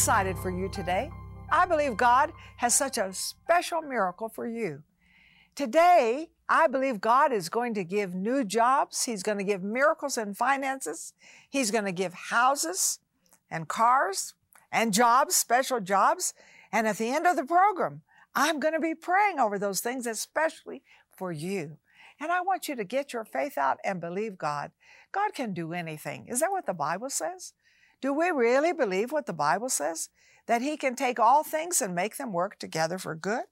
excited 0.00 0.38
for 0.38 0.48
you 0.48 0.66
today. 0.70 1.10
I 1.52 1.66
believe 1.66 1.94
God 1.94 2.32
has 2.56 2.74
such 2.74 2.96
a 2.96 3.12
special 3.12 3.82
miracle 3.82 4.30
for 4.30 4.48
you. 4.48 4.82
Today, 5.54 6.30
I 6.48 6.68
believe 6.68 7.02
God 7.02 7.34
is 7.34 7.50
going 7.50 7.74
to 7.74 7.84
give 7.84 8.14
new 8.14 8.42
jobs. 8.42 9.04
He's 9.04 9.22
going 9.22 9.36
to 9.36 9.44
give 9.44 9.62
miracles 9.62 10.16
in 10.16 10.32
finances. 10.32 11.12
He's 11.50 11.70
going 11.70 11.84
to 11.84 11.92
give 11.92 12.14
houses 12.14 13.00
and 13.50 13.68
cars 13.68 14.32
and 14.72 14.94
jobs, 14.94 15.36
special 15.36 15.80
jobs. 15.80 16.32
And 16.72 16.88
at 16.88 16.96
the 16.96 17.10
end 17.10 17.26
of 17.26 17.36
the 17.36 17.44
program, 17.44 18.00
I'm 18.34 18.58
going 18.58 18.72
to 18.72 18.80
be 18.80 18.94
praying 18.94 19.38
over 19.38 19.58
those 19.58 19.80
things, 19.80 20.06
especially 20.06 20.82
for 21.14 21.30
you. 21.30 21.76
And 22.18 22.32
I 22.32 22.40
want 22.40 22.68
you 22.68 22.76
to 22.76 22.84
get 22.84 23.12
your 23.12 23.26
faith 23.26 23.58
out 23.58 23.76
and 23.84 24.00
believe 24.00 24.38
God. 24.38 24.70
God 25.12 25.34
can 25.34 25.52
do 25.52 25.74
anything. 25.74 26.26
Is 26.26 26.40
that 26.40 26.50
what 26.50 26.64
the 26.64 26.72
Bible 26.72 27.10
says? 27.10 27.52
Do 28.00 28.12
we 28.12 28.30
really 28.30 28.72
believe 28.72 29.12
what 29.12 29.26
the 29.26 29.32
Bible 29.32 29.68
says? 29.68 30.08
That 30.46 30.62
he 30.62 30.76
can 30.76 30.96
take 30.96 31.20
all 31.20 31.44
things 31.44 31.80
and 31.80 31.94
make 31.94 32.16
them 32.16 32.32
work 32.32 32.58
together 32.58 32.98
for 32.98 33.14
good? 33.14 33.44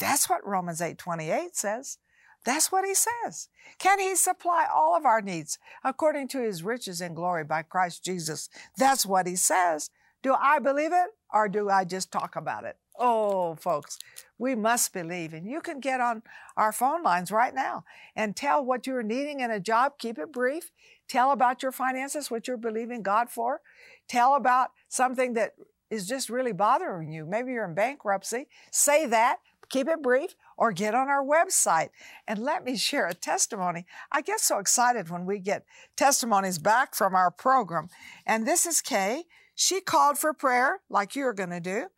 That's 0.00 0.28
what 0.28 0.46
Romans 0.46 0.80
8 0.80 0.98
28 0.98 1.56
says. 1.56 1.98
That's 2.44 2.72
what 2.72 2.84
he 2.84 2.94
says. 2.94 3.48
Can 3.78 4.00
he 4.00 4.16
supply 4.16 4.66
all 4.72 4.96
of 4.96 5.06
our 5.06 5.22
needs 5.22 5.58
according 5.84 6.28
to 6.28 6.42
his 6.42 6.64
riches 6.64 7.00
and 7.00 7.14
glory 7.14 7.44
by 7.44 7.62
Christ 7.62 8.04
Jesus? 8.04 8.48
That's 8.76 9.06
what 9.06 9.26
he 9.26 9.36
says. 9.36 9.90
Do 10.22 10.34
I 10.34 10.58
believe 10.58 10.92
it 10.92 11.10
or 11.32 11.48
do 11.48 11.70
I 11.70 11.84
just 11.84 12.10
talk 12.10 12.36
about 12.36 12.64
it? 12.64 12.76
Oh, 12.98 13.54
folks, 13.56 13.98
we 14.38 14.54
must 14.54 14.92
believe. 14.92 15.32
And 15.32 15.46
you 15.46 15.60
can 15.60 15.80
get 15.80 16.00
on 16.00 16.22
our 16.56 16.72
phone 16.72 17.02
lines 17.02 17.32
right 17.32 17.54
now 17.54 17.84
and 18.14 18.36
tell 18.36 18.64
what 18.64 18.86
you're 18.86 19.02
needing 19.02 19.40
in 19.40 19.50
a 19.50 19.60
job. 19.60 19.98
Keep 19.98 20.18
it 20.18 20.32
brief. 20.32 20.70
Tell 21.12 21.30
about 21.30 21.62
your 21.62 21.72
finances, 21.72 22.30
what 22.30 22.48
you're 22.48 22.56
believing 22.56 23.02
God 23.02 23.28
for. 23.28 23.60
Tell 24.08 24.34
about 24.34 24.70
something 24.88 25.34
that 25.34 25.52
is 25.90 26.08
just 26.08 26.30
really 26.30 26.54
bothering 26.54 27.12
you. 27.12 27.26
Maybe 27.26 27.52
you're 27.52 27.66
in 27.66 27.74
bankruptcy. 27.74 28.46
Say 28.70 29.04
that. 29.04 29.36
Keep 29.68 29.88
it 29.88 30.02
brief 30.02 30.36
or 30.56 30.72
get 30.72 30.94
on 30.94 31.10
our 31.10 31.22
website 31.22 31.90
and 32.26 32.38
let 32.38 32.64
me 32.64 32.78
share 32.78 33.06
a 33.06 33.12
testimony. 33.12 33.84
I 34.10 34.22
get 34.22 34.40
so 34.40 34.56
excited 34.56 35.10
when 35.10 35.26
we 35.26 35.38
get 35.38 35.66
testimonies 35.98 36.58
back 36.58 36.94
from 36.94 37.14
our 37.14 37.30
program. 37.30 37.90
And 38.24 38.46
this 38.46 38.64
is 38.64 38.80
Kay. 38.80 39.24
She 39.54 39.82
called 39.82 40.16
for 40.16 40.32
prayer 40.32 40.80
like 40.88 41.14
you're 41.14 41.34
going 41.34 41.50
to 41.50 41.60
do. 41.60 41.88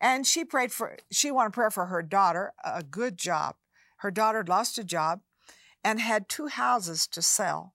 And 0.00 0.26
she 0.26 0.46
prayed 0.46 0.72
for, 0.72 0.96
she 1.10 1.30
wanted 1.30 1.52
prayer 1.52 1.70
for 1.70 1.86
her 1.86 2.00
daughter, 2.00 2.54
a 2.64 2.82
good 2.82 3.18
job. 3.18 3.56
Her 3.98 4.10
daughter 4.10 4.42
lost 4.42 4.78
a 4.78 4.84
job 4.84 5.20
and 5.84 6.00
had 6.00 6.30
two 6.30 6.46
houses 6.46 7.06
to 7.08 7.20
sell. 7.20 7.74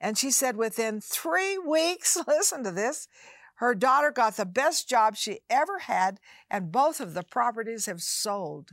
And 0.00 0.18
she 0.18 0.30
said 0.30 0.56
within 0.56 1.00
three 1.00 1.58
weeks, 1.58 2.16
listen 2.26 2.64
to 2.64 2.70
this, 2.70 3.08
her 3.56 3.74
daughter 3.74 4.10
got 4.10 4.36
the 4.36 4.44
best 4.44 4.88
job 4.88 5.16
she 5.16 5.40
ever 5.48 5.80
had, 5.80 6.20
and 6.50 6.72
both 6.72 7.00
of 7.00 7.14
the 7.14 7.22
properties 7.22 7.86
have 7.86 8.02
sold. 8.02 8.70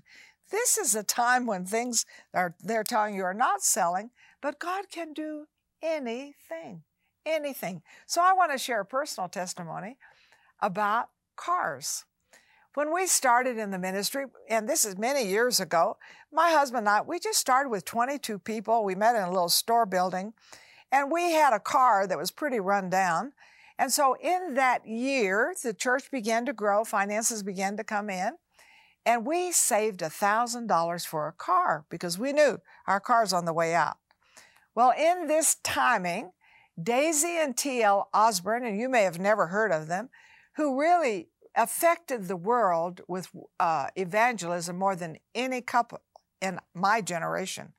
This 0.51 0.77
is 0.77 0.93
a 0.93 1.03
time 1.03 1.45
when 1.45 1.65
things 1.65 2.05
are 2.33 2.55
they're 2.59 2.83
telling 2.83 3.15
you 3.15 3.23
are 3.23 3.33
not 3.33 3.63
selling, 3.63 4.11
but 4.41 4.59
God 4.59 4.89
can 4.91 5.13
do 5.13 5.45
anything. 5.81 6.83
Anything. 7.25 7.81
So 8.05 8.21
I 8.21 8.33
want 8.33 8.51
to 8.51 8.57
share 8.57 8.81
a 8.81 8.85
personal 8.85 9.29
testimony 9.29 9.97
about 10.61 11.09
cars. 11.37 12.03
When 12.73 12.93
we 12.93 13.05
started 13.05 13.57
in 13.57 13.71
the 13.71 13.77
ministry, 13.77 14.25
and 14.49 14.67
this 14.67 14.83
is 14.83 14.97
many 14.97 15.27
years 15.27 15.59
ago, 15.59 15.97
my 16.31 16.49
husband 16.49 16.87
and 16.87 16.89
I, 16.89 17.01
we 17.01 17.19
just 17.19 17.39
started 17.39 17.69
with 17.69 17.85
22 17.85 18.39
people. 18.39 18.83
We 18.83 18.95
met 18.95 19.15
in 19.15 19.21
a 19.21 19.29
little 19.29 19.49
store 19.49 19.85
building, 19.85 20.33
and 20.93 21.11
we 21.11 21.31
had 21.31 21.53
a 21.53 21.59
car 21.59 22.05
that 22.05 22.19
was 22.19 22.29
pretty 22.29 22.59
run 22.59 22.87
down. 22.87 23.33
And 23.79 23.91
so 23.91 24.15
in 24.21 24.53
that 24.53 24.87
year, 24.87 25.55
the 25.63 25.73
church 25.73 26.11
began 26.11 26.45
to 26.45 26.53
grow, 26.53 26.83
finances 26.83 27.41
began 27.41 27.75
to 27.77 27.83
come 27.83 28.11
in, 28.11 28.33
and 29.03 29.25
we 29.25 29.51
saved 29.51 30.01
$1,000 30.01 31.05
for 31.05 31.27
a 31.27 31.33
car 31.33 31.85
because 31.89 32.19
we 32.19 32.31
knew 32.31 32.59
our 32.87 32.99
car's 32.99 33.33
on 33.33 33.45
the 33.45 33.53
way 33.53 33.73
out. 33.73 33.97
Well, 34.75 34.93
in 34.97 35.25
this 35.27 35.57
timing, 35.63 36.31
Daisy 36.81 37.37
and 37.39 37.57
T.L. 37.57 38.09
Osborn, 38.13 38.63
and 38.63 38.79
you 38.79 38.87
may 38.87 39.01
have 39.01 39.19
never 39.19 39.47
heard 39.47 39.71
of 39.71 39.87
them, 39.87 40.09
who 40.57 40.79
really 40.79 41.29
affected 41.55 42.27
the 42.27 42.37
world 42.37 43.01
with 43.07 43.29
uh, 43.59 43.87
evangelism 43.95 44.77
more 44.77 44.95
than 44.95 45.17
any 45.33 45.61
couple 45.61 46.01
in 46.39 46.59
my 46.75 47.01
generation. 47.01 47.73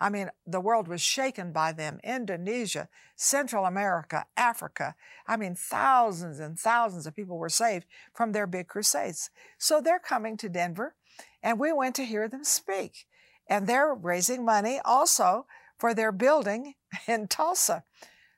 I 0.00 0.08
mean, 0.08 0.30
the 0.46 0.60
world 0.60 0.88
was 0.88 1.02
shaken 1.02 1.52
by 1.52 1.72
them. 1.72 2.00
Indonesia, 2.02 2.88
Central 3.16 3.66
America, 3.66 4.24
Africa. 4.34 4.94
I 5.28 5.36
mean, 5.36 5.54
thousands 5.54 6.40
and 6.40 6.58
thousands 6.58 7.06
of 7.06 7.14
people 7.14 7.36
were 7.36 7.50
saved 7.50 7.84
from 8.14 8.32
their 8.32 8.46
big 8.46 8.66
crusades. 8.66 9.28
So 9.58 9.80
they're 9.80 9.98
coming 9.98 10.38
to 10.38 10.48
Denver, 10.48 10.94
and 11.42 11.60
we 11.60 11.70
went 11.70 11.94
to 11.96 12.06
hear 12.06 12.28
them 12.28 12.44
speak. 12.44 13.06
And 13.46 13.66
they're 13.66 13.94
raising 13.94 14.42
money 14.42 14.80
also 14.84 15.46
for 15.78 15.92
their 15.92 16.12
building 16.12 16.74
in 17.06 17.28
Tulsa. 17.28 17.84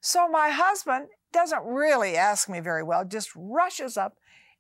So 0.01 0.29
my 0.29 0.51
husband 0.51 1.07
doesn't 1.33 1.65
really 1.65 2.17
ask 2.17 2.49
me 2.49 2.59
very 2.59 2.83
well, 2.83 3.05
just 3.05 3.31
rushes 3.37 3.97
up 3.97 4.17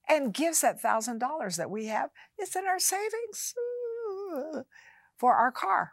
and 0.09 0.33
gives 0.33 0.61
that 0.61 0.81
thousand 0.81 1.19
dollars 1.19 1.57
that 1.57 1.71
we 1.71 1.87
have. 1.87 2.11
It's 2.39 2.55
in 2.55 2.65
our 2.65 2.79
savings 2.79 3.55
uh, 4.37 4.63
for 5.17 5.35
our 5.35 5.51
car. 5.51 5.93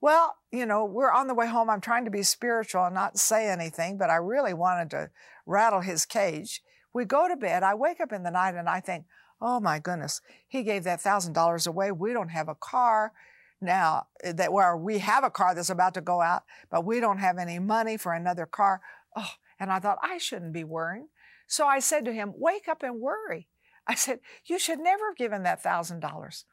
Well, 0.00 0.36
you 0.50 0.64
know, 0.64 0.84
we're 0.84 1.12
on 1.12 1.26
the 1.26 1.34
way 1.34 1.46
home. 1.46 1.68
I'm 1.68 1.80
trying 1.80 2.04
to 2.06 2.10
be 2.10 2.22
spiritual 2.22 2.84
and 2.84 2.94
not 2.94 3.18
say 3.18 3.48
anything, 3.48 3.98
but 3.98 4.10
I 4.10 4.16
really 4.16 4.54
wanted 4.54 4.90
to 4.90 5.10
rattle 5.46 5.80
his 5.80 6.06
cage. 6.06 6.62
We 6.94 7.04
go 7.04 7.28
to 7.28 7.36
bed. 7.36 7.62
I 7.62 7.74
wake 7.74 8.00
up 8.00 8.12
in 8.12 8.22
the 8.22 8.30
night 8.30 8.54
and 8.54 8.68
I 8.68 8.80
think, 8.80 9.04
oh 9.40 9.60
my 9.60 9.78
goodness, 9.78 10.20
he 10.48 10.62
gave 10.62 10.84
that 10.84 11.00
thousand 11.00 11.34
dollars 11.34 11.66
away. 11.66 11.92
We 11.92 12.12
don't 12.12 12.30
have 12.30 12.48
a 12.48 12.54
car 12.54 13.12
now 13.60 14.06
eh, 14.22 14.32
that 14.32 14.52
where 14.52 14.76
we 14.76 14.98
have 14.98 15.22
a 15.22 15.30
car 15.30 15.54
that's 15.54 15.70
about 15.70 15.94
to 15.94 16.00
go 16.00 16.20
out, 16.20 16.44
but 16.70 16.84
we 16.84 17.00
don't 17.00 17.18
have 17.18 17.38
any 17.38 17.58
money 17.58 17.96
for 17.96 18.12
another 18.12 18.46
car. 18.46 18.80
Oh, 19.14 19.32
and 19.58 19.70
I 19.70 19.78
thought 19.78 19.98
I 20.02 20.18
shouldn't 20.18 20.54
be 20.54 20.64
worrying. 20.64 21.08
So 21.46 21.66
I 21.66 21.80
said 21.80 22.04
to 22.06 22.12
him, 22.12 22.32
Wake 22.36 22.68
up 22.68 22.82
and 22.82 23.00
worry. 23.00 23.48
I 23.86 23.94
said, 23.94 24.20
You 24.46 24.58
should 24.58 24.78
never 24.78 25.10
have 25.10 25.16
given 25.16 25.42
that 25.42 25.62
$1,000. 25.62 26.44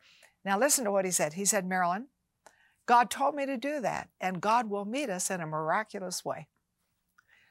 Now 0.43 0.59
listen 0.59 0.85
to 0.85 0.91
what 0.91 1.05
he 1.05 1.11
said. 1.11 1.33
He 1.33 1.45
said, 1.45 1.65
Marilyn, 1.65 2.07
God 2.87 3.11
told 3.11 3.35
me 3.35 3.45
to 3.45 3.57
do 3.57 3.79
that, 3.81 4.09
and 4.19 4.41
God 4.41 4.69
will 4.69 4.85
meet 4.85 5.09
us 5.09 5.29
in 5.29 5.41
a 5.41 5.45
miraculous 5.45 6.25
way. 6.25 6.47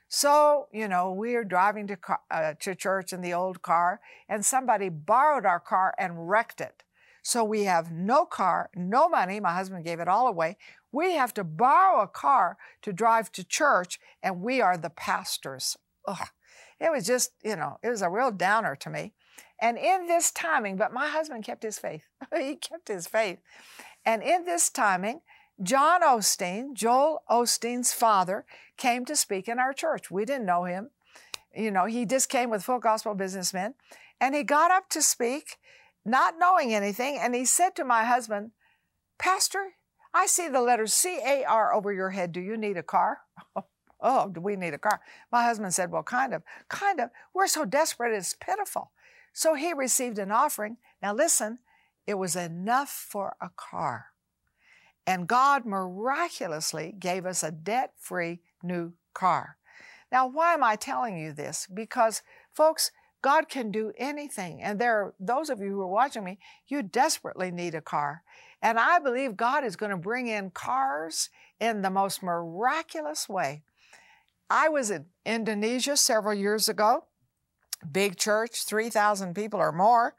So, 0.08 0.69
you 0.72 0.88
know, 0.88 1.12
we 1.12 1.34
are 1.34 1.44
driving 1.44 1.86
to, 1.88 1.98
uh, 2.30 2.54
to 2.60 2.74
church 2.74 3.12
in 3.12 3.20
the 3.20 3.34
old 3.34 3.62
car, 3.62 4.00
and 4.28 4.44
somebody 4.44 4.88
borrowed 4.88 5.44
our 5.44 5.60
car 5.60 5.94
and 5.98 6.28
wrecked 6.28 6.60
it. 6.60 6.82
So 7.22 7.44
we 7.44 7.64
have 7.64 7.92
no 7.92 8.24
car, 8.24 8.70
no 8.74 9.08
money. 9.08 9.41
My 9.41 9.54
husband 9.54 9.84
gave 9.84 10.00
it 10.00 10.08
all 10.08 10.26
away. 10.26 10.56
We 10.92 11.14
have 11.14 11.34
to 11.34 11.44
borrow 11.44 12.00
a 12.00 12.08
car 12.08 12.56
to 12.82 12.92
drive 12.92 13.32
to 13.32 13.44
church, 13.44 13.98
and 14.22 14.41
we 14.41 14.60
are 14.60 14.78
the 14.78 14.91
pastors. 14.91 15.76
Ugh. 16.06 16.28
It 16.80 16.92
was 16.92 17.06
just, 17.06 17.32
you 17.42 17.56
know, 17.56 17.78
it 17.82 17.88
was 17.88 18.03
a 18.03 18.10
real 18.10 18.30
downer 18.30 18.76
to 18.76 18.91
me. 18.91 19.12
And 19.60 19.78
in 19.78 20.06
this 20.06 20.30
timing, 20.30 20.76
but 20.76 20.92
my 20.92 21.08
husband 21.08 21.44
kept 21.44 21.62
his 21.62 21.78
faith. 21.78 22.04
he 22.36 22.56
kept 22.56 22.88
his 22.88 23.06
faith. 23.06 23.38
And 24.06 24.22
in 24.22 24.44
this 24.44 24.70
timing, 24.70 25.20
John 25.62 26.02
Osteen, 26.02 26.74
Joel 26.74 27.22
Osteen's 27.28 27.92
father, 27.92 28.46
came 28.76 29.04
to 29.04 29.16
speak 29.16 29.48
in 29.48 29.58
our 29.58 29.72
church. 29.72 30.10
We 30.10 30.24
didn't 30.24 30.46
know 30.46 30.64
him. 30.64 30.90
You 31.54 31.72
know, 31.72 31.86
he 31.86 32.06
just 32.06 32.28
came 32.28 32.48
with 32.48 32.62
full 32.62 32.78
gospel 32.78 33.14
businessmen. 33.14 33.74
And 34.20 34.34
he 34.34 34.44
got 34.44 34.70
up 34.70 34.88
to 34.91 35.03
speak, 35.03 35.56
not 36.04 36.34
knowing 36.38 36.72
anything. 36.72 37.18
And 37.20 37.34
he 37.34 37.44
said 37.44 37.74
to 37.76 37.84
my 37.84 38.04
husband, 38.04 38.53
Pastor, 39.18 39.72
I 40.14 40.26
see 40.26 40.48
the 40.48 40.60
letters 40.62 40.92
C 40.92 41.18
A 41.26 41.44
R 41.44 41.74
over 41.74 41.92
your 41.92 42.10
head. 42.10 42.32
Do 42.32 42.41
you 42.41 42.56
need 42.56 42.76
a 42.76 42.82
car? 42.82 43.18
Oh, 43.98 44.28
do 44.28 44.42
we 44.42 44.56
need 44.56 44.74
a 44.74 44.78
car? 44.78 45.00
My 45.32 45.42
husband 45.42 45.72
said, 45.72 45.91
Well, 45.91 46.02
kind 46.02 46.34
of. 46.34 46.42
Kind 46.68 47.00
of. 47.00 47.09
We're 47.32 47.47
so 47.47 47.64
desperate, 47.64 48.14
it's 48.14 48.34
pitiful. 48.34 48.91
So 49.32 49.54
he 49.54 49.72
received 49.72 50.18
an 50.18 50.30
offering. 50.30 50.76
Now, 51.02 51.14
listen, 51.14 51.60
it 52.06 52.14
was 52.14 52.36
enough 52.36 52.91
for 52.91 53.36
a 53.41 53.50
car. 53.56 54.06
And 55.06 55.28
God 55.28 55.64
miraculously 55.64 56.94
gave 56.98 57.26
us 57.26 57.42
a 57.42 57.53
debt 57.53 57.92
free 57.98 58.41
new 58.62 58.94
car. 59.14 59.56
Now, 60.10 60.26
why 60.26 60.54
am 60.54 60.64
I 60.64 60.76
telling 60.76 61.18
you 61.18 61.32
this? 61.32 61.66
Because, 61.72 62.22
folks, 62.53 62.91
God 63.22 63.48
can 63.48 63.70
do 63.70 63.92
anything. 63.98 64.62
And 64.62 64.80
there 64.80 64.97
are 64.97 65.14
those 65.18 65.50
of 65.50 65.60
you 65.60 65.70
who 65.70 65.80
are 65.80 65.88
watching 65.88 66.24
me, 66.24 66.38
you 66.68 66.82
desperately 66.82 67.50
need 67.50 67.74
a 67.74 67.80
car. 67.80 68.22
And 68.62 68.78
I 68.78 68.98
believe 68.98 69.36
God 69.36 69.64
is 69.64 69.76
going 69.76 69.91
to 69.91 69.97
bring 69.97 70.28
in 70.28 70.50
cars 70.50 71.28
in 71.60 71.82
the 71.82 71.91
most 71.91 72.22
miraculous 72.22 73.28
way. 73.28 73.62
I 74.48 74.68
was 74.68 74.91
in 74.91 75.06
Indonesia 75.24 75.97
several 75.97 76.34
years 76.34 76.68
ago, 76.68 77.04
big 77.91 78.16
church, 78.16 78.64
3,000 78.64 79.34
people 79.34 79.60
or 79.60 79.72
more, 79.72 80.14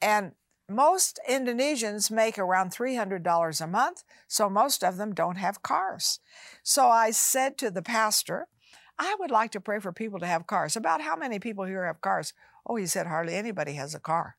and 0.00 0.32
most 0.70 1.18
Indonesians 1.28 2.10
make 2.10 2.38
around 2.38 2.70
$300 2.70 3.60
a 3.60 3.66
month, 3.66 4.04
so 4.28 4.48
most 4.48 4.84
of 4.84 4.96
them 4.96 5.14
don't 5.14 5.36
have 5.36 5.62
cars. 5.62 6.20
So 6.62 6.88
I 6.88 7.10
said 7.10 7.58
to 7.58 7.70
the 7.70 7.82
pastor, 7.82 8.48
I 8.98 9.16
would 9.18 9.30
like 9.30 9.50
to 9.52 9.60
pray 9.60 9.80
for 9.80 9.92
people 9.92 10.18
to 10.20 10.26
have 10.26 10.46
cars. 10.46 10.76
About 10.76 11.00
how 11.00 11.16
many 11.16 11.38
people 11.38 11.64
here 11.64 11.86
have 11.86 12.00
cars? 12.00 12.34
Oh, 12.66 12.76
he 12.76 12.86
said, 12.86 13.06
hardly 13.06 13.34
anybody 13.34 13.72
has 13.74 13.94
a 13.94 14.00
car. 14.00 14.36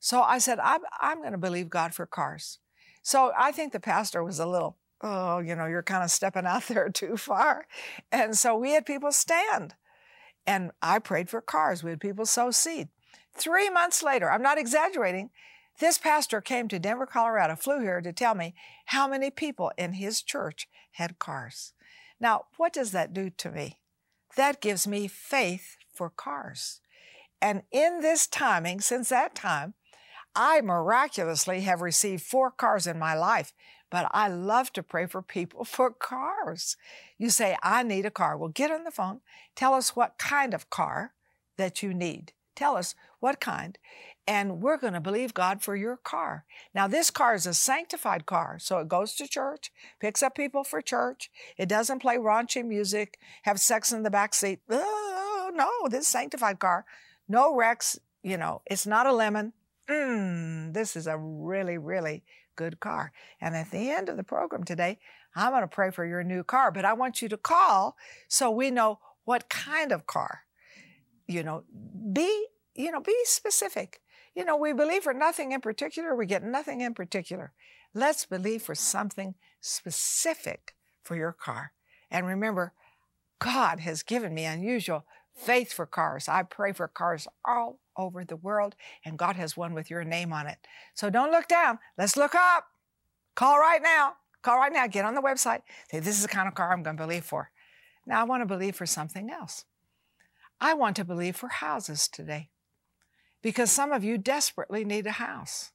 So 0.00 0.22
I 0.22 0.38
said, 0.38 0.58
I'm, 0.58 0.80
I'm 1.00 1.18
going 1.20 1.32
to 1.32 1.38
believe 1.38 1.70
God 1.70 1.94
for 1.94 2.06
cars. 2.06 2.58
So 3.02 3.32
I 3.38 3.52
think 3.52 3.72
the 3.72 3.80
pastor 3.80 4.24
was 4.24 4.38
a 4.38 4.46
little, 4.46 4.78
oh, 5.00 5.38
you 5.38 5.54
know, 5.54 5.66
you're 5.66 5.82
kind 5.82 6.02
of 6.02 6.10
stepping 6.10 6.46
out 6.46 6.64
there 6.68 6.88
too 6.88 7.16
far. 7.16 7.66
And 8.10 8.36
so 8.36 8.56
we 8.56 8.72
had 8.72 8.86
people 8.86 9.12
stand. 9.12 9.74
And 10.46 10.72
I 10.80 10.98
prayed 10.98 11.28
for 11.28 11.40
cars. 11.40 11.84
We 11.84 11.90
had 11.90 12.00
people 12.00 12.26
sow 12.26 12.50
seed. 12.50 12.88
Three 13.34 13.70
months 13.70 14.02
later, 14.02 14.30
I'm 14.30 14.42
not 14.42 14.58
exaggerating, 14.58 15.30
this 15.78 15.98
pastor 15.98 16.40
came 16.40 16.68
to 16.68 16.78
Denver, 16.78 17.06
Colorado, 17.06 17.56
flew 17.56 17.80
here 17.80 18.00
to 18.00 18.12
tell 18.12 18.34
me 18.34 18.54
how 18.86 19.08
many 19.08 19.30
people 19.30 19.72
in 19.76 19.94
his 19.94 20.22
church 20.22 20.68
had 20.92 21.18
cars. 21.18 21.72
Now, 22.20 22.44
what 22.56 22.72
does 22.72 22.92
that 22.92 23.12
do 23.12 23.30
to 23.30 23.50
me? 23.50 23.78
That 24.36 24.60
gives 24.60 24.86
me 24.86 25.08
faith 25.08 25.76
for 25.92 26.10
cars. 26.10 26.80
And 27.40 27.62
in 27.72 28.00
this 28.00 28.26
timing, 28.26 28.80
since 28.80 29.08
that 29.08 29.34
time, 29.34 29.74
I 30.34 30.60
miraculously 30.60 31.62
have 31.62 31.82
received 31.82 32.22
four 32.22 32.50
cars 32.50 32.86
in 32.86 32.98
my 32.98 33.14
life, 33.14 33.52
but 33.90 34.08
I 34.12 34.28
love 34.28 34.72
to 34.74 34.82
pray 34.82 35.06
for 35.06 35.20
people 35.20 35.64
for 35.64 35.90
cars. 35.90 36.76
You 37.18 37.30
say, 37.30 37.56
I 37.62 37.82
need 37.82 38.06
a 38.06 38.10
car. 38.10 38.36
Well, 38.36 38.48
get 38.48 38.70
on 38.70 38.84
the 38.84 38.90
phone. 38.90 39.20
Tell 39.54 39.74
us 39.74 39.96
what 39.96 40.18
kind 40.18 40.54
of 40.54 40.70
car 40.70 41.12
that 41.58 41.82
you 41.82 41.92
need. 41.92 42.32
Tell 42.54 42.76
us 42.76 42.94
what 43.20 43.40
kind 43.40 43.78
and 44.26 44.62
we're 44.62 44.76
going 44.76 44.92
to 44.92 45.00
believe 45.00 45.34
God 45.34 45.62
for 45.62 45.74
your 45.74 45.96
car. 45.96 46.44
Now, 46.74 46.86
this 46.86 47.10
car 47.10 47.34
is 47.34 47.46
a 47.46 47.54
sanctified 47.54 48.26
car, 48.26 48.58
so 48.60 48.78
it 48.78 48.88
goes 48.88 49.14
to 49.14 49.26
church, 49.26 49.72
picks 50.00 50.22
up 50.22 50.36
people 50.36 50.64
for 50.64 50.80
church. 50.80 51.30
It 51.56 51.68
doesn't 51.68 52.00
play 52.00 52.16
raunchy 52.16 52.64
music, 52.64 53.18
have 53.42 53.60
sex 53.60 53.92
in 53.92 54.02
the 54.02 54.10
back 54.10 54.34
seat. 54.34 54.60
Oh, 54.70 55.50
no, 55.54 55.88
this 55.88 56.08
sanctified 56.08 56.58
car, 56.58 56.84
no 57.28 57.54
wrecks. 57.54 57.98
You 58.22 58.36
know, 58.36 58.62
it's 58.66 58.86
not 58.86 59.06
a 59.06 59.12
lemon. 59.12 59.52
Mm, 59.90 60.72
this 60.72 60.94
is 60.94 61.08
a 61.08 61.18
really, 61.18 61.76
really 61.76 62.22
good 62.54 62.78
car. 62.78 63.12
And 63.40 63.56
at 63.56 63.70
the 63.70 63.90
end 63.90 64.08
of 64.08 64.16
the 64.16 64.22
program 64.22 64.62
today, 64.62 64.98
I'm 65.34 65.50
going 65.50 65.62
to 65.62 65.68
pray 65.68 65.90
for 65.90 66.04
your 66.04 66.22
new 66.22 66.44
car, 66.44 66.70
but 66.70 66.84
I 66.84 66.92
want 66.92 67.22
you 67.22 67.28
to 67.30 67.36
call 67.36 67.96
so 68.28 68.50
we 68.50 68.70
know 68.70 69.00
what 69.24 69.48
kind 69.48 69.90
of 69.90 70.06
car. 70.06 70.42
You 71.26 71.42
know, 71.42 71.64
be 72.12 72.46
you 72.74 72.90
know, 72.90 73.00
be 73.00 73.16
specific. 73.24 74.00
You 74.34 74.44
know, 74.44 74.56
we 74.56 74.72
believe 74.72 75.02
for 75.02 75.12
nothing 75.12 75.52
in 75.52 75.60
particular, 75.60 76.16
we 76.16 76.26
get 76.26 76.42
nothing 76.42 76.80
in 76.80 76.94
particular. 76.94 77.52
Let's 77.94 78.24
believe 78.24 78.62
for 78.62 78.74
something 78.74 79.34
specific 79.60 80.74
for 81.02 81.16
your 81.16 81.32
car. 81.32 81.72
And 82.10 82.26
remember, 82.26 82.72
God 83.38 83.80
has 83.80 84.02
given 84.02 84.32
me 84.32 84.44
unusual 84.44 85.04
faith 85.34 85.72
for 85.72 85.84
cars. 85.84 86.28
I 86.28 86.44
pray 86.44 86.72
for 86.72 86.88
cars 86.88 87.26
all 87.44 87.80
over 87.96 88.24
the 88.24 88.36
world, 88.36 88.74
and 89.04 89.18
God 89.18 89.36
has 89.36 89.56
one 89.56 89.74
with 89.74 89.90
your 89.90 90.04
name 90.04 90.32
on 90.32 90.46
it. 90.46 90.58
So 90.94 91.10
don't 91.10 91.30
look 91.30 91.48
down. 91.48 91.78
Let's 91.98 92.16
look 92.16 92.34
up. 92.34 92.66
Call 93.34 93.58
right 93.58 93.82
now. 93.82 94.14
Call 94.42 94.56
right 94.56 94.72
now. 94.72 94.86
Get 94.86 95.04
on 95.04 95.14
the 95.14 95.22
website. 95.22 95.62
Say, 95.90 96.00
this 96.00 96.16
is 96.16 96.22
the 96.22 96.28
kind 96.28 96.48
of 96.48 96.54
car 96.54 96.72
I'm 96.72 96.82
going 96.82 96.96
to 96.96 97.02
believe 97.02 97.24
for. 97.24 97.50
Now, 98.06 98.20
I 98.20 98.24
want 98.24 98.42
to 98.42 98.46
believe 98.46 98.76
for 98.76 98.86
something 98.86 99.30
else. 99.30 99.64
I 100.60 100.74
want 100.74 100.96
to 100.96 101.04
believe 101.04 101.36
for 101.36 101.48
houses 101.48 102.08
today 102.08 102.50
because 103.42 103.70
some 103.70 103.92
of 103.92 104.04
you 104.04 104.16
desperately 104.16 104.84
need 104.84 105.06
a 105.06 105.12
house. 105.12 105.72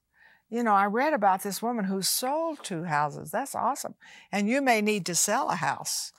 You 0.50 0.62
know, 0.62 0.72
I 0.72 0.86
read 0.86 1.12
about 1.12 1.42
this 1.42 1.62
woman 1.62 1.84
who 1.84 2.00
sold 2.00 2.60
two 2.62 2.84
houses. 2.84 3.30
That's 3.30 3.54
awesome. 3.54 3.94
And 4.32 4.48
you 4.48 4.62
may 4.62 4.80
need 4.80 5.04
to 5.06 5.14
sell 5.14 5.50
a 5.50 5.56
house. 5.56 6.12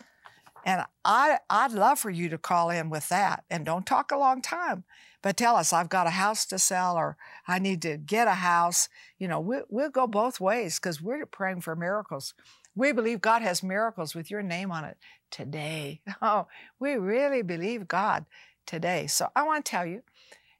And 0.65 0.85
I, 1.03 1.39
I'd 1.49 1.71
love 1.71 1.99
for 1.99 2.11
you 2.11 2.29
to 2.29 2.37
call 2.37 2.69
in 2.69 2.89
with 2.89 3.09
that. 3.09 3.43
And 3.49 3.65
don't 3.65 3.85
talk 3.85 4.11
a 4.11 4.17
long 4.17 4.41
time, 4.41 4.83
but 5.23 5.35
tell 5.35 5.55
us, 5.55 5.73
I've 5.73 5.89
got 5.89 6.05
a 6.05 6.11
house 6.11 6.45
to 6.47 6.59
sell 6.59 6.95
or 6.95 7.17
I 7.47 7.57
need 7.57 7.81
to 7.83 7.97
get 7.97 8.27
a 8.27 8.33
house. 8.33 8.87
You 9.17 9.27
know, 9.27 9.39
we, 9.39 9.57
we'll 9.69 9.89
go 9.89 10.05
both 10.05 10.39
ways 10.39 10.79
because 10.79 11.01
we're 11.01 11.25
praying 11.25 11.61
for 11.61 11.75
miracles. 11.75 12.35
We 12.75 12.91
believe 12.91 13.21
God 13.21 13.41
has 13.41 13.63
miracles 13.63 14.13
with 14.13 14.29
your 14.29 14.43
name 14.43 14.71
on 14.71 14.85
it 14.85 14.97
today. 15.31 16.01
Oh, 16.21 16.47
we 16.79 16.95
really 16.95 17.41
believe 17.41 17.87
God 17.87 18.25
today. 18.65 19.07
So 19.07 19.29
I 19.35 19.43
want 19.43 19.65
to 19.65 19.69
tell 19.69 19.85
you 19.85 20.03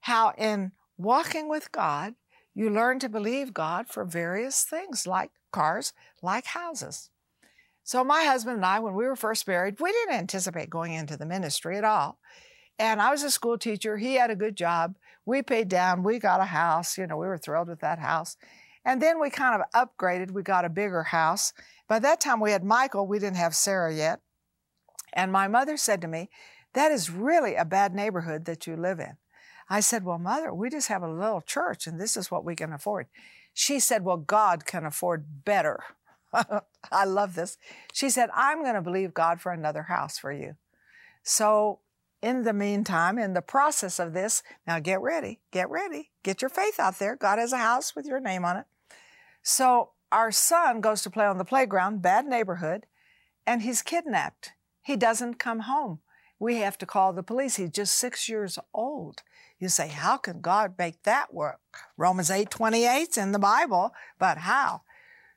how 0.02 0.34
in 0.38 0.72
walking 1.00 1.50
with 1.50 1.72
God, 1.72 2.14
you 2.54 2.70
learn 2.70 3.00
to 3.00 3.10
believe 3.10 3.54
God 3.54 3.88
for 3.88 4.04
various 4.04 4.64
things 4.64 5.08
like 5.08 5.32
cars, 5.52 5.94
like 6.22 6.46
houses. 6.46 7.10
So, 7.84 8.04
my 8.04 8.26
husband 8.26 8.58
and 8.58 8.66
I, 8.66 8.80
when 8.80 8.94
we 8.94 9.06
were 9.06 9.16
first 9.16 9.48
married, 9.48 9.80
we 9.80 9.92
didn't 9.92 10.16
anticipate 10.16 10.70
going 10.70 10.94
into 10.94 11.18
the 11.18 11.26
ministry 11.26 11.78
at 11.78 11.84
all. 11.84 12.20
And 12.78 13.02
I 13.02 13.10
was 13.10 13.24
a 13.24 13.32
school 13.32 13.58
teacher. 13.58 13.98
He 13.98 14.16
had 14.16 14.30
a 14.30 14.36
good 14.36 14.56
job. 14.56 14.96
We 15.26 15.42
paid 15.42 15.70
down. 15.70 16.04
We 16.04 16.20
got 16.20 16.42
a 16.42 16.46
house. 16.46 16.98
You 16.98 17.08
know, 17.08 17.18
we 17.18 17.28
were 17.28 17.38
thrilled 17.38 17.68
with 17.68 17.80
that 17.80 18.00
house. 18.00 18.38
And 18.86 19.02
then 19.02 19.20
we 19.20 19.30
kind 19.30 19.62
of 19.62 19.90
upgraded. 19.90 20.32
We 20.32 20.44
got 20.44 20.66
a 20.66 20.70
bigger 20.70 21.04
house. 21.04 21.52
By 21.88 22.00
that 22.00 22.22
time, 22.22 22.40
we 22.40 22.52
had 22.52 22.64
Michael. 22.64 23.08
We 23.08 23.20
didn't 23.20 23.38
have 23.38 23.56
Sarah 23.56 23.94
yet. 23.94 24.22
And 25.14 25.32
my 25.32 25.48
mother 25.48 25.76
said 25.76 26.02
to 26.02 26.08
me, 26.08 26.30
That 26.74 26.92
is 26.92 27.10
really 27.10 27.56
a 27.56 27.66
bad 27.66 27.96
neighborhood 27.96 28.46
that 28.46 28.68
you 28.68 28.76
live 28.76 29.00
in. 29.00 29.18
I 29.70 29.80
said, 29.82 30.04
Well, 30.04 30.18
Mother, 30.18 30.54
we 30.54 30.70
just 30.70 30.88
have 30.88 31.04
a 31.04 31.12
little 31.12 31.42
church 31.42 31.88
and 31.88 32.00
this 32.00 32.18
is 32.18 32.32
what 32.32 32.44
we 32.44 32.56
can 32.56 32.74
afford. 32.74 33.08
She 33.54 33.80
said, 33.80 34.04
Well, 34.04 34.18
God 34.18 34.66
can 34.66 34.86
afford 34.86 35.46
better. 35.46 35.84
I 36.92 37.06
love 37.06 37.36
this. 37.36 37.58
She 37.94 38.10
said, 38.10 38.30
I'm 38.34 38.64
going 38.64 38.76
to 38.76 38.82
believe 38.82 39.14
God 39.14 39.42
for 39.42 39.52
another 39.52 39.84
house 39.84 40.18
for 40.18 40.32
you. 40.32 40.56
So, 41.24 41.80
in 42.22 42.44
the 42.44 42.54
meantime, 42.54 43.18
in 43.18 43.34
the 43.34 43.42
process 43.42 44.00
of 44.00 44.14
this, 44.14 44.44
now 44.68 44.80
get 44.80 45.02
ready, 45.02 45.40
get 45.52 45.70
ready, 45.70 46.10
get 46.24 46.42
your 46.42 46.50
faith 46.50 46.80
out 46.80 47.00
there. 47.00 47.16
God 47.16 47.40
has 47.40 47.54
a 47.54 47.58
house 47.58 47.96
with 47.96 48.06
your 48.06 48.20
name 48.20 48.44
on 48.44 48.58
it. 48.58 48.66
So, 49.42 49.92
our 50.12 50.32
son 50.32 50.82
goes 50.82 51.02
to 51.04 51.10
play 51.10 51.26
on 51.26 51.38
the 51.38 51.46
playground, 51.46 52.02
bad 52.02 52.26
neighborhood, 52.26 52.86
and 53.46 53.62
he's 53.62 53.82
kidnapped. 53.82 54.52
He 54.82 54.96
doesn't 54.96 55.36
come 55.36 55.62
home. 55.62 56.00
We 56.40 56.58
have 56.58 56.78
to 56.80 56.86
call 56.86 57.14
the 57.14 57.24
police. 57.24 57.58
He's 57.58 57.70
just 57.70 57.96
six 57.96 58.28
years 58.28 58.58
old. 58.74 59.22
You 59.60 59.68
say, 59.68 59.90
how 59.90 60.18
can 60.18 60.40
God 60.40 60.76
make 60.78 61.04
that 61.04 61.34
work? 61.34 61.60
Romans 61.98 62.32
8 62.32 62.50
28's 62.50 63.18
in 63.18 63.34
the 63.34 63.40
Bible, 63.40 63.92
but 64.18 64.40
how? 64.40 64.82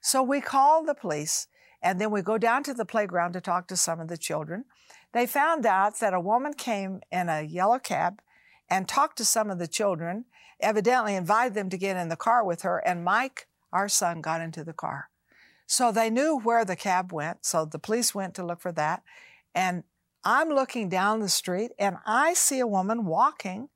So 0.00 0.23
we 0.23 0.40
call 0.40 0.85
the 0.85 0.94
police 0.94 1.49
and 1.82 2.00
then 2.00 2.11
we 2.11 2.23
go 2.23 2.38
down 2.38 2.62
to 2.64 2.75
the 2.75 2.85
playground 2.85 3.32
to 3.32 3.40
talk 3.40 3.66
to 3.68 3.76
some 3.76 4.00
of 4.00 4.08
the 4.08 4.16
children. 4.16 4.64
They 5.12 5.26
found 5.26 5.66
out 5.66 5.99
that 5.99 6.14
a 6.14 6.20
woman 6.20 6.54
came 6.54 7.00
in 7.11 7.28
a 7.28 7.42
yellow 7.42 7.78
cab 7.78 8.23
and 8.70 8.88
talked 8.88 9.18
to 9.18 9.25
some 9.25 9.50
of 9.50 9.58
the 9.58 9.66
children, 9.66 10.25
evidently 10.61 11.16
invited 11.16 11.54
them 11.54 11.68
to 11.70 11.76
get 11.76 11.97
in 11.97 12.08
the 12.08 12.16
car 12.16 12.44
with 12.44 12.62
her, 12.62 12.78
and 12.78 13.04
Mike, 13.04 13.49
our 13.73 13.88
son, 13.88 14.20
got 14.20 14.40
into 14.40 14.64
the 14.64 14.73
car. 14.73 15.11
So 15.66 15.90
they 15.90 16.08
knew 16.08 16.38
where 16.38 16.64
the 16.64 16.76
cab 16.76 17.12
went, 17.12 17.44
so 17.44 17.64
the 17.64 17.78
police 17.78 18.14
went 18.14 18.35
to 18.35 18.47
look 18.47 18.61
for 18.61 18.73
that. 18.73 19.02
And 19.54 19.85
I'm 20.25 20.49
looking 20.49 20.88
down 20.88 21.20
the 21.20 21.28
street 21.28 21.73
and 21.78 21.97
I 22.06 22.35
see 22.35 22.61
a 22.61 22.66
woman 22.66 23.04
walking 23.04 23.68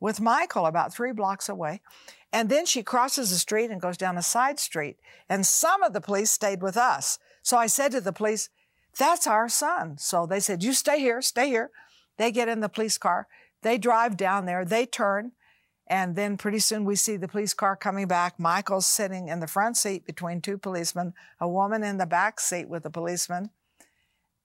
with 0.00 0.20
Michael 0.20 0.66
about 0.66 0.92
three 0.92 1.12
blocks 1.12 1.48
away. 1.48 1.80
And 2.32 2.48
then 2.48 2.64
she 2.64 2.82
crosses 2.82 3.30
the 3.30 3.36
street 3.36 3.70
and 3.70 3.80
goes 3.80 3.96
down 3.96 4.16
a 4.16 4.22
side 4.22 4.58
street. 4.58 4.96
And 5.28 5.46
some 5.46 5.82
of 5.82 5.92
the 5.92 6.00
police 6.00 6.30
stayed 6.30 6.62
with 6.62 6.76
us. 6.76 7.18
So 7.42 7.56
I 7.56 7.66
said 7.66 7.92
to 7.92 8.00
the 8.00 8.12
police, 8.12 8.48
That's 8.98 9.26
our 9.26 9.48
son. 9.48 9.98
So 9.98 10.26
they 10.26 10.40
said, 10.40 10.62
You 10.62 10.72
stay 10.72 11.00
here, 11.00 11.20
stay 11.22 11.48
here. 11.48 11.70
They 12.16 12.32
get 12.32 12.48
in 12.48 12.60
the 12.60 12.68
police 12.68 12.98
car. 12.98 13.28
They 13.62 13.78
drive 13.78 14.16
down 14.16 14.46
there. 14.46 14.64
They 14.64 14.86
turn. 14.86 15.32
And 15.86 16.14
then 16.14 16.36
pretty 16.36 16.60
soon 16.60 16.84
we 16.84 16.94
see 16.94 17.16
the 17.16 17.26
police 17.26 17.52
car 17.52 17.74
coming 17.74 18.06
back. 18.06 18.38
Michael's 18.38 18.86
sitting 18.86 19.28
in 19.28 19.40
the 19.40 19.48
front 19.48 19.76
seat 19.76 20.06
between 20.06 20.40
two 20.40 20.56
policemen, 20.56 21.14
a 21.40 21.48
woman 21.48 21.82
in 21.82 21.98
the 21.98 22.06
back 22.06 22.38
seat 22.38 22.68
with 22.68 22.86
a 22.86 22.90
policeman. 22.90 23.50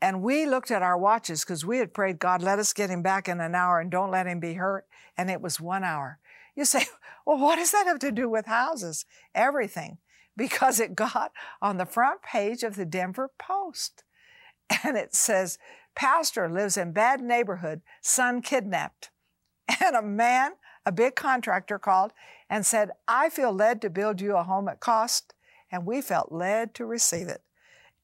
And 0.05 0.21
we 0.21 0.45
looked 0.45 0.69
at 0.69 0.83
our 0.83 0.99
watches 0.99 1.43
because 1.43 1.65
we 1.65 1.79
had 1.79 1.91
prayed, 1.91 2.19
God, 2.19 2.43
let 2.43 2.59
us 2.59 2.73
get 2.73 2.91
him 2.91 3.01
back 3.01 3.27
in 3.27 3.39
an 3.39 3.55
hour 3.55 3.79
and 3.79 3.89
don't 3.89 4.11
let 4.11 4.27
him 4.27 4.39
be 4.39 4.53
hurt. 4.53 4.85
And 5.17 5.31
it 5.31 5.41
was 5.41 5.59
one 5.59 5.83
hour. 5.83 6.19
You 6.55 6.63
say, 6.63 6.85
well, 7.25 7.39
what 7.39 7.55
does 7.55 7.71
that 7.71 7.87
have 7.87 7.97
to 7.97 8.11
do 8.11 8.29
with 8.29 8.45
houses? 8.45 9.05
Everything. 9.33 9.97
Because 10.37 10.79
it 10.79 10.93
got 10.93 11.31
on 11.59 11.77
the 11.77 11.87
front 11.87 12.21
page 12.21 12.61
of 12.61 12.75
the 12.75 12.85
Denver 12.85 13.31
Post. 13.39 14.03
And 14.83 14.95
it 14.95 15.15
says, 15.15 15.57
Pastor 15.95 16.47
lives 16.49 16.77
in 16.77 16.91
bad 16.91 17.19
neighborhood, 17.19 17.81
son 17.99 18.43
kidnapped. 18.43 19.09
And 19.83 19.95
a 19.95 20.03
man, 20.03 20.51
a 20.85 20.91
big 20.91 21.15
contractor 21.15 21.79
called 21.79 22.11
and 22.47 22.63
said, 22.63 22.91
I 23.07 23.29
feel 23.29 23.51
led 23.51 23.81
to 23.81 23.89
build 23.89 24.21
you 24.21 24.37
a 24.37 24.43
home 24.43 24.67
at 24.67 24.79
cost. 24.79 25.33
And 25.71 25.83
we 25.83 25.99
felt 25.99 26.31
led 26.31 26.75
to 26.75 26.85
receive 26.85 27.27
it. 27.27 27.41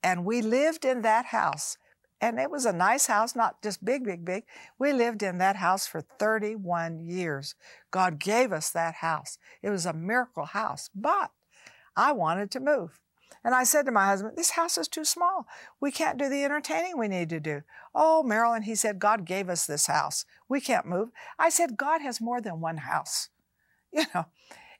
And 0.02 0.26
we 0.26 0.42
lived 0.42 0.84
in 0.84 1.04
that 1.04 1.26
house 1.26 1.78
and 2.22 2.40
it 2.40 2.52
was 2.52 2.66
a 2.66 2.72
nice 2.72 3.08
house, 3.08 3.36
not 3.36 3.62
just 3.64 3.84
big, 3.84 4.06
big, 4.06 4.24
big. 4.24 4.44
We 4.78 4.94
lived 4.94 5.24
in 5.24 5.40
that 5.40 5.56
house 5.56 5.88
for 5.88 6.02
31 6.02 7.00
years. 7.00 7.56
God 7.90 8.20
gave 8.20 8.54
us 8.54 8.70
that 8.70 8.96
house. 8.96 9.40
It 9.64 9.72
was 9.72 9.88
a 9.88 9.94
miracle 9.94 10.46
house, 10.46 10.92
but 10.94 11.32
I 11.96 12.12
wanted 12.12 12.52
to 12.52 12.60
move. 12.60 13.00
And 13.44 13.56
I 13.56 13.64
said 13.64 13.86
to 13.86 13.92
my 13.92 14.06
husband, 14.06 14.38
This 14.38 14.52
house 14.52 14.78
is 14.78 14.88
too 14.88 15.04
small. 15.04 15.48
We 15.80 15.92
can't 15.92 16.20
do 16.20 16.30
the 16.30 16.44
entertaining 16.44 16.98
we 16.98 17.08
need 17.08 17.30
to 17.30 17.40
do. 17.40 17.62
Oh, 17.96 18.22
Marilyn, 18.22 18.64
he 18.64 18.76
said, 18.76 19.00
God 19.00 19.26
gave 19.26 19.50
us 19.50 19.66
this 19.66 19.88
house. 19.88 20.26
We 20.48 20.62
can't 20.62 20.86
move. 20.86 21.10
I 21.40 21.50
said, 21.50 21.76
God 21.76 22.02
has 22.02 22.22
more 22.22 22.40
than 22.40 22.62
one 22.62 22.78
house, 22.78 23.30
you 23.92 24.06
know. 24.14 24.26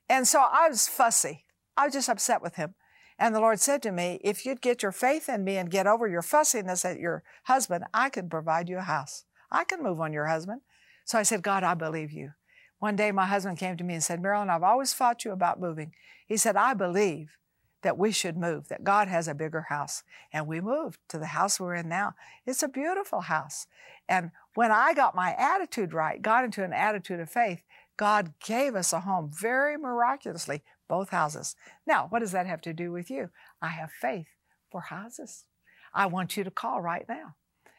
And 0.08 0.28
so 0.28 0.40
I 0.40 0.68
was 0.68 0.86
fussy. 0.86 1.44
I 1.76 1.86
was 1.86 1.94
just 1.94 2.08
upset 2.08 2.40
with 2.40 2.54
him. 2.54 2.74
And 3.22 3.36
the 3.36 3.40
Lord 3.40 3.60
said 3.60 3.84
to 3.84 3.92
me, 3.92 4.18
If 4.24 4.44
you'd 4.44 4.60
get 4.60 4.82
your 4.82 4.90
faith 4.90 5.28
in 5.28 5.44
me 5.44 5.56
and 5.56 5.70
get 5.70 5.86
over 5.86 6.08
your 6.08 6.22
fussiness 6.22 6.84
at 6.84 6.98
your 6.98 7.22
husband, 7.44 7.84
I 7.94 8.08
could 8.10 8.28
provide 8.28 8.68
you 8.68 8.78
a 8.78 8.82
house. 8.82 9.26
I 9.48 9.62
can 9.62 9.80
move 9.80 10.00
on 10.00 10.12
your 10.12 10.26
husband. 10.26 10.62
So 11.04 11.20
I 11.20 11.22
said, 11.22 11.40
God, 11.40 11.62
I 11.62 11.74
believe 11.74 12.10
you. 12.10 12.32
One 12.80 12.96
day 12.96 13.12
my 13.12 13.26
husband 13.26 13.58
came 13.58 13.76
to 13.76 13.84
me 13.84 13.94
and 13.94 14.02
said, 14.02 14.20
Marilyn, 14.20 14.50
I've 14.50 14.64
always 14.64 14.92
fought 14.92 15.24
you 15.24 15.30
about 15.30 15.60
moving. 15.60 15.92
He 16.26 16.36
said, 16.36 16.56
I 16.56 16.74
believe 16.74 17.36
that 17.82 17.96
we 17.96 18.10
should 18.10 18.36
move, 18.36 18.66
that 18.66 18.82
God 18.82 19.06
has 19.06 19.28
a 19.28 19.34
bigger 19.34 19.66
house. 19.68 20.02
And 20.32 20.48
we 20.48 20.60
moved 20.60 20.98
to 21.10 21.18
the 21.20 21.26
house 21.26 21.60
we're 21.60 21.76
in 21.76 21.88
now. 21.88 22.16
It's 22.44 22.64
a 22.64 22.68
beautiful 22.68 23.20
house. 23.20 23.68
And 24.08 24.32
when 24.56 24.72
I 24.72 24.94
got 24.94 25.14
my 25.14 25.32
attitude 25.38 25.94
right, 25.94 26.20
got 26.20 26.42
into 26.42 26.64
an 26.64 26.72
attitude 26.72 27.20
of 27.20 27.30
faith, 27.30 27.62
God 27.96 28.32
gave 28.44 28.74
us 28.74 28.92
a 28.92 28.98
home 28.98 29.30
very 29.32 29.76
miraculously, 29.76 30.64
both 30.92 31.08
houses. 31.08 31.56
Now, 31.86 32.06
what 32.10 32.18
does 32.18 32.32
that 32.32 32.46
have 32.46 32.60
to 32.60 32.74
do 32.74 32.92
with 32.92 33.10
you? 33.10 33.30
I 33.62 33.68
have 33.68 33.90
faith 33.90 34.26
for 34.70 34.82
houses. 34.82 35.46
I 35.94 36.04
want 36.04 36.36
you 36.36 36.44
to 36.44 36.50
call 36.50 36.82
right 36.82 37.06
now. 37.08 37.36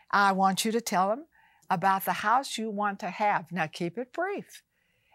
I 0.10 0.32
want 0.32 0.66
you 0.66 0.72
to 0.72 0.82
tell 0.82 1.10
them 1.10 1.26
about 1.70 2.06
the 2.06 2.24
house 2.28 2.58
you 2.58 2.72
want 2.72 3.00
to 3.02 3.12
have. 3.12 3.52
Now, 3.52 3.68
keep 3.68 4.00
it 4.00 4.14
brief 4.14 4.64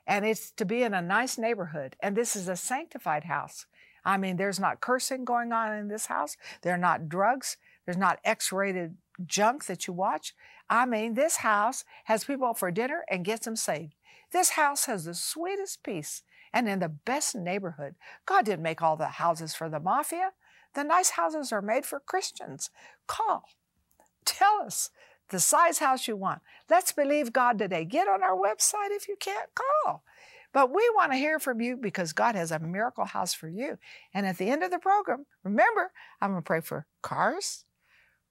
and 0.07 0.25
it's 0.25 0.53
to 0.53 0.65
be 0.65 0.85
in 0.85 0.95
a 0.95 1.03
nice 1.03 1.37
neighborhood. 1.39 1.97
And 2.01 2.17
this 2.17 2.37
is 2.37 2.47
a 2.47 2.55
sanctified 2.55 3.25
house. 3.25 3.67
I 4.05 4.17
mean, 4.17 4.37
there's 4.37 4.61
not 4.61 4.81
cursing 4.81 5.25
going 5.25 5.53
on 5.53 5.77
in 5.77 5.89
this 5.89 6.07
house. 6.07 6.37
There 6.63 6.75
are 6.75 6.79
not 6.79 7.09
drugs. 7.09 7.57
There's 7.85 7.99
not 7.99 8.21
X-rated 8.25 8.97
junk 9.27 9.67
that 9.67 9.89
you 9.89 9.93
watch. 9.93 10.35
I 10.71 10.87
mean, 10.87 11.15
this 11.15 11.39
house 11.39 11.85
has 12.05 12.23
people 12.23 12.55
for 12.55 12.71
dinner 12.71 13.05
and 13.11 13.25
gets 13.25 13.45
them 13.45 13.57
saved. 13.57 13.95
This 14.31 14.51
house 14.51 14.87
has 14.87 15.05
the 15.05 15.15
sweetest 15.15 15.83
peace 15.83 16.23
and 16.53 16.69
in 16.69 16.79
the 16.79 16.89
best 16.89 17.35
neighborhood. 17.35 17.95
God 18.27 18.45
didn't 18.45 18.63
make 18.63 18.83
all 18.83 18.97
the 18.97 19.07
houses 19.07 19.55
for 19.55 19.69
the 19.69 19.81
mafia. 19.81 20.31
The 20.75 20.85
nice 20.85 21.11
houses 21.11 21.53
are 21.53 21.63
made 21.63 21.87
for 21.87 22.01
Christians. 22.01 22.71
Call. 23.07 23.45
Tell 24.25 24.63
us 24.65 24.91
the 25.31 25.41
size 25.41 25.79
house 25.79 26.09
you 26.09 26.17
want. 26.17 26.41
Let's 26.69 26.93
believe 26.93 27.33
God 27.33 27.59
today. 27.59 27.85
Get 27.85 28.09
on 28.09 28.23
our 28.23 28.37
website 28.37 28.91
if 28.91 29.09
you 29.09 29.17
can't 29.19 29.51
call. 29.55 30.03
But 30.53 30.71
we 30.71 30.91
want 30.95 31.13
to 31.13 31.19
hear 31.19 31.39
from 31.39 31.61
you 31.61 31.77
because 31.77 32.13
God 32.13 32.35
has 32.35 32.51
a 32.51 32.59
miracle 32.59 33.05
house 33.05 33.35
for 33.35 33.49
you. 33.49 33.79
And 34.15 34.27
at 34.27 34.39
the 34.39 34.49
end 34.49 34.63
of 34.63 34.71
the 34.71 34.79
program, 34.79 35.27
remember, 35.45 35.93
I'm 36.21 36.31
going 36.31 36.43
to 36.43 36.47
pray 36.47 36.61
for 36.61 36.87
cars, 37.03 37.65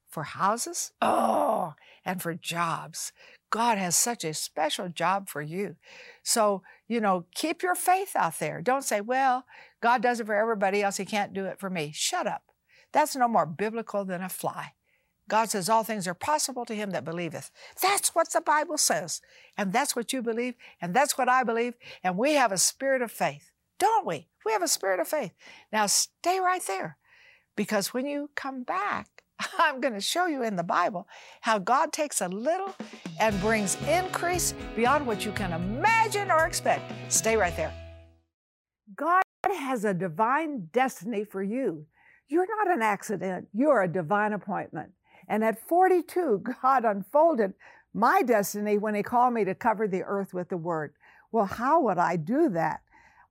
for 0.10 0.24
houses, 0.24 0.92
oh, 1.02 1.74
and 2.06 2.22
for 2.22 2.34
jobs. 2.34 3.12
God 3.50 3.78
has 3.78 3.96
such 3.96 4.24
a 4.24 4.34
special 4.34 4.90
job 4.90 5.30
for 5.30 5.42
you. 5.42 5.76
So, 6.24 6.64
you 6.88 7.00
know, 7.00 7.26
keep 7.34 7.64
your 7.64 7.76
faith 7.76 8.16
out 8.16 8.40
there. 8.40 8.62
Don't 8.62 8.84
say, 8.84 9.02
well, 9.02 9.46
God 9.82 10.02
does 10.02 10.20
it 10.20 10.26
for 10.26 10.36
everybody 10.36 10.84
else. 10.84 10.98
He 10.98 11.06
can't 11.06 11.34
do 11.34 11.46
it 11.46 11.60
for 11.60 11.70
me. 11.70 11.92
Shut 11.94 12.28
up. 12.28 12.44
That's 12.92 13.16
no 13.16 13.28
more 13.28 13.46
biblical 13.46 14.06
than 14.06 14.22
a 14.22 14.30
fly. 14.30 14.74
God 15.30 15.50
says 15.50 15.68
all 15.70 15.84
things 15.84 16.08
are 16.08 16.14
possible 16.14 16.66
to 16.66 16.76
him 16.76 16.92
that 16.92 17.04
believeth. 17.04 17.52
That's 17.82 18.16
what 18.16 18.32
the 18.32 18.42
Bible 18.42 18.78
says. 18.78 19.22
And 19.58 19.74
that's 19.74 19.96
what 19.96 20.14
you 20.14 20.22
believe. 20.22 20.56
And 20.82 20.94
that's 20.94 21.18
what 21.18 21.28
I 21.28 21.44
believe. 21.44 21.74
And 22.04 22.18
we 22.18 22.34
have 22.34 22.52
a 22.52 22.58
spirit 22.58 23.02
of 23.02 23.12
faith, 23.12 23.52
don't 23.78 24.06
we? 24.06 24.30
We 24.46 24.54
have 24.54 24.64
a 24.64 24.70
spirit 24.70 25.02
of 25.02 25.08
faith. 25.08 25.34
Now 25.72 25.86
stay 25.88 26.40
right 26.40 26.62
there 26.66 26.98
because 27.58 27.94
when 27.94 28.06
you 28.06 28.30
come 28.36 28.64
back, 28.64 29.17
I'm 29.60 29.82
going 29.82 29.94
to 29.94 30.02
show 30.02 30.28
you 30.28 30.44
in 30.44 30.56
the 30.56 30.64
Bible 30.64 31.08
how 31.42 31.60
God 31.60 31.92
takes 31.92 32.22
a 32.22 32.28
little 32.28 32.76
and 33.20 33.40
brings 33.42 33.76
increase 33.88 34.54
beyond 34.76 35.06
what 35.06 35.26
you 35.26 35.32
can 35.32 35.54
imagine 35.54 36.32
or 36.32 36.46
expect. 36.46 36.92
Stay 37.10 37.38
right 37.38 37.56
there. 37.56 37.74
God 38.96 39.24
has 39.44 39.86
a 39.86 39.94
divine 39.94 40.70
destiny 40.72 41.24
for 41.24 41.44
you. 41.44 41.86
You're 42.28 42.48
not 42.48 42.76
an 42.76 42.82
accident, 42.82 43.48
you're 43.54 43.84
a 43.84 43.88
divine 43.88 44.34
appointment. 44.34 44.92
And 45.30 45.44
at 45.44 45.68
42, 45.68 46.44
God 46.62 46.86
unfolded 46.86 47.54
my 47.94 48.22
destiny 48.22 48.78
when 48.78 48.96
He 48.96 49.04
called 49.04 49.34
me 49.34 49.46
to 49.46 49.56
cover 49.56 49.88
the 49.88 50.04
earth 50.04 50.34
with 50.34 50.50
the 50.50 50.58
Word. 50.58 50.94
Well, 51.32 51.46
how 51.46 51.82
would 51.82 51.98
I 51.98 52.16
do 52.16 52.50
that? 52.50 52.82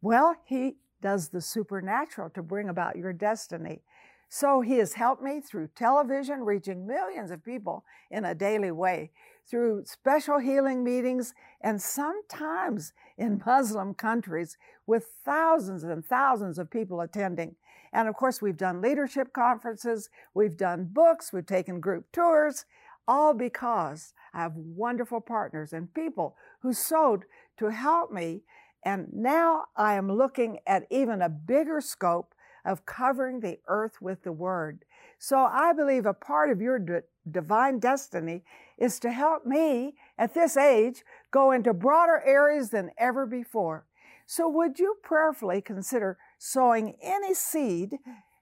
Well, 0.00 0.36
He 0.44 0.76
does 1.02 1.28
the 1.28 1.40
supernatural 1.40 2.30
to 2.30 2.42
bring 2.42 2.68
about 2.68 2.96
your 2.96 3.12
destiny. 3.12 3.80
So 4.28 4.60
He 4.60 4.78
has 4.78 4.94
helped 4.94 5.22
me 5.22 5.40
through 5.40 5.68
television, 5.74 6.44
reaching 6.44 6.86
millions 6.86 7.30
of 7.30 7.44
people 7.44 7.84
in 8.10 8.24
a 8.24 8.34
daily 8.34 8.70
way, 8.70 9.10
through 9.48 9.84
special 9.84 10.38
healing 10.38 10.82
meetings, 10.82 11.34
and 11.60 11.80
sometimes 11.80 12.92
in 13.16 13.40
Muslim 13.46 13.94
countries 13.94 14.56
with 14.86 15.06
thousands 15.24 15.84
and 15.84 16.04
thousands 16.04 16.58
of 16.58 16.70
people 16.70 17.00
attending. 17.00 17.54
And 17.92 18.08
of 18.08 18.14
course, 18.14 18.42
we've 18.42 18.56
done 18.56 18.82
leadership 18.82 19.32
conferences, 19.32 20.10
we've 20.34 20.56
done 20.56 20.90
books, 20.92 21.32
we've 21.32 21.46
taken 21.46 21.80
group 21.80 22.10
tours, 22.12 22.64
all 23.08 23.32
because 23.32 24.12
I 24.34 24.42
have 24.42 24.56
wonderful 24.56 25.20
partners 25.20 25.72
and 25.72 25.92
people 25.94 26.36
who 26.60 26.72
sowed 26.72 27.24
to 27.58 27.68
help 27.68 28.12
me. 28.12 28.42
And 28.84 29.08
now 29.12 29.66
I 29.76 29.94
am 29.94 30.12
looking 30.12 30.58
at 30.66 30.86
even 30.90 31.22
a 31.22 31.28
bigger 31.28 31.80
scope 31.80 32.34
of 32.66 32.84
covering 32.84 33.40
the 33.40 33.58
earth 33.68 34.02
with 34.02 34.24
the 34.24 34.32
word. 34.32 34.84
So 35.18 35.38
I 35.38 35.72
believe 35.72 36.04
a 36.04 36.12
part 36.12 36.50
of 36.50 36.60
your 36.60 36.78
d- 36.78 37.06
divine 37.30 37.78
destiny 37.78 38.42
is 38.76 38.98
to 39.00 39.10
help 39.12 39.46
me 39.46 39.94
at 40.18 40.34
this 40.34 40.56
age 40.56 41.04
go 41.30 41.52
into 41.52 41.72
broader 41.72 42.20
areas 42.26 42.70
than 42.70 42.90
ever 42.98 43.24
before. 43.24 43.86
So 44.26 44.48
would 44.48 44.78
you 44.78 44.96
prayerfully 45.02 45.62
consider 45.62 46.18
sowing 46.38 46.96
any 47.00 47.32
seed, 47.32 47.98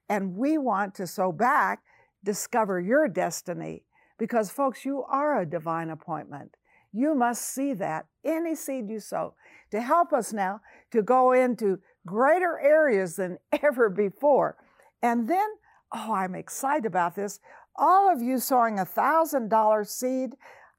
and 0.08 0.34
we 0.36 0.56
want 0.58 0.94
to 0.94 1.06
sow 1.06 1.30
back, 1.30 1.82
discover 2.24 2.80
your 2.80 3.06
destiny. 3.06 3.84
Because, 4.18 4.50
folks, 4.50 4.84
you 4.84 5.04
are 5.04 5.40
a 5.40 5.46
divine 5.46 5.90
appointment. 5.90 6.56
You 6.92 7.14
must 7.14 7.42
see 7.42 7.74
that 7.74 8.06
any 8.24 8.54
seed 8.54 8.88
you 8.88 9.00
sow 9.00 9.34
to 9.72 9.80
help 9.80 10.12
us 10.12 10.32
now 10.32 10.60
to 10.92 11.02
go 11.02 11.32
into 11.32 11.80
greater 12.06 12.58
areas 12.58 13.16
than 13.16 13.38
ever 13.62 13.88
before. 13.88 14.56
And 15.02 15.28
then, 15.28 15.46
oh, 15.92 16.12
I'm 16.12 16.34
excited 16.34 16.86
about 16.86 17.14
this. 17.14 17.40
All 17.76 18.12
of 18.12 18.22
you 18.22 18.38
sowing 18.38 18.78
a 18.78 18.84
thousand 18.84 19.48
dollar 19.48 19.84
seed, 19.84 20.34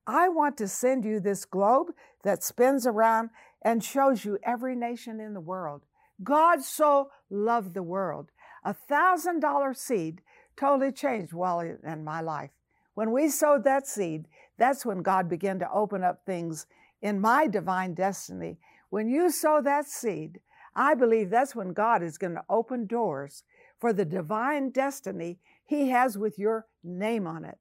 I 0.07 0.29
want 0.29 0.57
to 0.57 0.67
send 0.67 1.03
you 1.03 1.19
this 1.19 1.45
globe 1.45 1.87
that 2.23 2.43
spins 2.43 2.85
around 2.85 3.29
and 3.61 3.83
shows 3.83 4.23
you 4.23 4.37
every 4.43 4.75
nation 4.75 5.19
in 5.19 5.33
the 5.33 5.41
world. 5.41 5.81
God 6.23 6.61
so 6.61 7.09
loved 7.29 7.73
the 7.73 7.83
world. 7.83 8.31
A 8.63 8.73
thousand 8.73 9.41
dollar 9.41 9.73
seed 9.73 10.21
totally 10.55 10.91
changed 10.91 11.33
Wally 11.33 11.73
and 11.83 12.05
my 12.05 12.21
life. 12.21 12.51
When 12.93 13.11
we 13.11 13.29
sowed 13.29 13.63
that 13.65 13.87
seed, 13.87 14.27
that's 14.57 14.85
when 14.85 15.01
God 15.01 15.27
began 15.27 15.59
to 15.59 15.71
open 15.71 16.03
up 16.03 16.25
things 16.25 16.65
in 17.01 17.19
my 17.19 17.47
divine 17.47 17.93
destiny. 17.93 18.57
When 18.89 19.09
you 19.09 19.29
sow 19.29 19.61
that 19.61 19.85
seed, 19.87 20.39
I 20.75 20.93
believe 20.93 21.29
that's 21.29 21.55
when 21.55 21.73
God 21.73 22.03
is 22.03 22.17
going 22.17 22.33
to 22.33 22.43
open 22.49 22.85
doors 22.85 23.43
for 23.79 23.93
the 23.93 24.05
divine 24.05 24.71
destiny 24.71 25.39
He 25.65 25.89
has 25.89 26.17
with 26.17 26.37
your 26.37 26.67
name 26.83 27.27
on 27.27 27.45
it. 27.45 27.57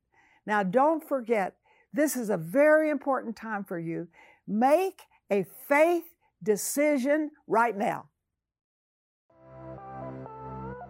Now, 0.47 0.62
don't 0.62 1.06
forget, 1.06 1.54
this 1.92 2.16
is 2.16 2.30
a 2.30 2.37
very 2.37 2.90
important 2.90 3.37
time 3.37 3.64
for 3.64 3.78
you. 3.78 4.09
Make 4.47 5.02
a 5.30 5.47
faith 5.68 6.04
decision 6.42 7.30
right 7.47 7.76
now. 7.76 8.06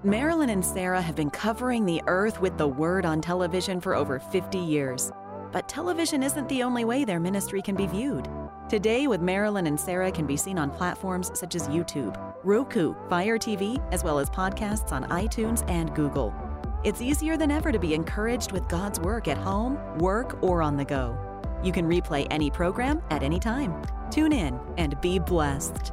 Marilyn 0.02 0.50
and 0.50 0.64
Sarah 0.64 1.00
have 1.00 1.16
been 1.16 1.30
covering 1.30 1.86
the 1.86 2.02
earth 2.06 2.40
with 2.40 2.58
the 2.58 2.68
word 2.68 3.06
on 3.06 3.22
television 3.22 3.80
for 3.80 3.94
over 3.94 4.18
50 4.18 4.58
years. 4.58 5.10
But 5.50 5.68
television 5.68 6.22
isn't 6.22 6.48
the 6.48 6.62
only 6.62 6.84
way 6.84 7.04
their 7.04 7.20
ministry 7.20 7.62
can 7.62 7.74
be 7.74 7.86
viewed. 7.86 8.28
Today 8.66 9.06
with 9.06 9.20
Marilyn 9.20 9.66
and 9.66 9.78
Sarah 9.78 10.10
can 10.10 10.26
be 10.26 10.38
seen 10.38 10.58
on 10.58 10.70
platforms 10.70 11.30
such 11.38 11.54
as 11.54 11.68
YouTube, 11.68 12.18
Roku, 12.44 12.94
Fire 13.10 13.38
TV, 13.38 13.78
as 13.92 14.02
well 14.02 14.18
as 14.18 14.30
podcasts 14.30 14.90
on 14.90 15.04
iTunes 15.10 15.68
and 15.68 15.94
Google. 15.94 16.34
It's 16.82 17.02
easier 17.02 17.36
than 17.36 17.50
ever 17.50 17.70
to 17.70 17.78
be 17.78 17.92
encouraged 17.92 18.52
with 18.52 18.66
God's 18.68 18.98
work 18.98 19.28
at 19.28 19.36
home, 19.36 19.78
work, 19.98 20.42
or 20.42 20.62
on 20.62 20.78
the 20.78 20.84
go. 20.84 21.14
You 21.62 21.72
can 21.72 21.86
replay 21.86 22.26
any 22.30 22.50
program 22.50 23.02
at 23.10 23.22
any 23.22 23.38
time. 23.38 23.82
Tune 24.10 24.32
in 24.32 24.58
and 24.78 24.98
be 25.02 25.18
blessed. 25.18 25.92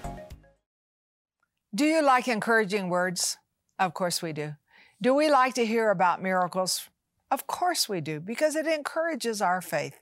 Do 1.73 1.85
you 1.85 2.01
like 2.01 2.27
encouraging 2.27 2.89
words? 2.89 3.37
Of 3.79 3.93
course 3.93 4.21
we 4.21 4.33
do. 4.33 4.55
Do 5.01 5.13
we 5.13 5.31
like 5.31 5.53
to 5.53 5.65
hear 5.65 5.89
about 5.89 6.21
miracles? 6.21 6.89
Of 7.31 7.47
course 7.47 7.87
we 7.87 8.01
do, 8.01 8.19
because 8.19 8.57
it 8.57 8.67
encourages 8.67 9.41
our 9.41 9.61
faith. 9.61 10.01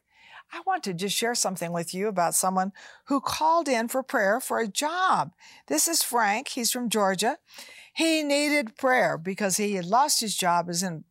I 0.52 0.62
want 0.66 0.84
to 0.86 0.96
just 0.96 1.16
share 1.16 1.36
something 1.36 1.72
with 1.72 1.94
you 1.94 2.08
about 2.08 2.34
someone 2.34 2.72
who 3.06 3.22
called 3.22 3.68
in 3.68 3.88
for 3.88 4.02
prayer 4.02 4.40
for 4.40 4.60
a 4.60 4.68
job. 4.68 5.34
This 5.68 5.88
is 5.88 6.02
Frank. 6.02 6.48
He's 6.48 6.72
from 6.72 6.90
Georgia. 6.90 7.38
He 7.94 8.24
needed 8.24 8.76
prayer 8.76 9.16
because 9.16 9.58
he 9.58 9.76
had 9.76 9.86
lost 9.86 10.22
his 10.22 10.36
job, 10.36 10.72
is 10.72 10.82
in 10.82 11.04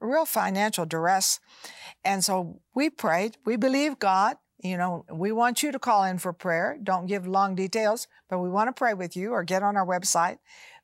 real 0.00 0.24
financial 0.24 0.86
duress. 0.86 1.40
And 2.02 2.24
so 2.24 2.62
we 2.74 2.88
prayed. 2.88 3.36
We 3.44 3.56
believe 3.56 3.98
God. 3.98 4.38
You 4.66 4.76
know, 4.76 5.04
we 5.10 5.32
want 5.32 5.62
you 5.62 5.72
to 5.72 5.78
call 5.78 6.04
in 6.04 6.18
for 6.18 6.32
prayer. 6.32 6.78
Don't 6.82 7.06
give 7.06 7.26
long 7.26 7.54
details, 7.54 8.08
but 8.28 8.38
we 8.38 8.48
want 8.48 8.68
to 8.68 8.72
pray 8.72 8.94
with 8.94 9.16
you 9.16 9.32
or 9.32 9.44
get 9.44 9.62
on 9.62 9.76
our 9.76 9.86
website. 9.86 10.38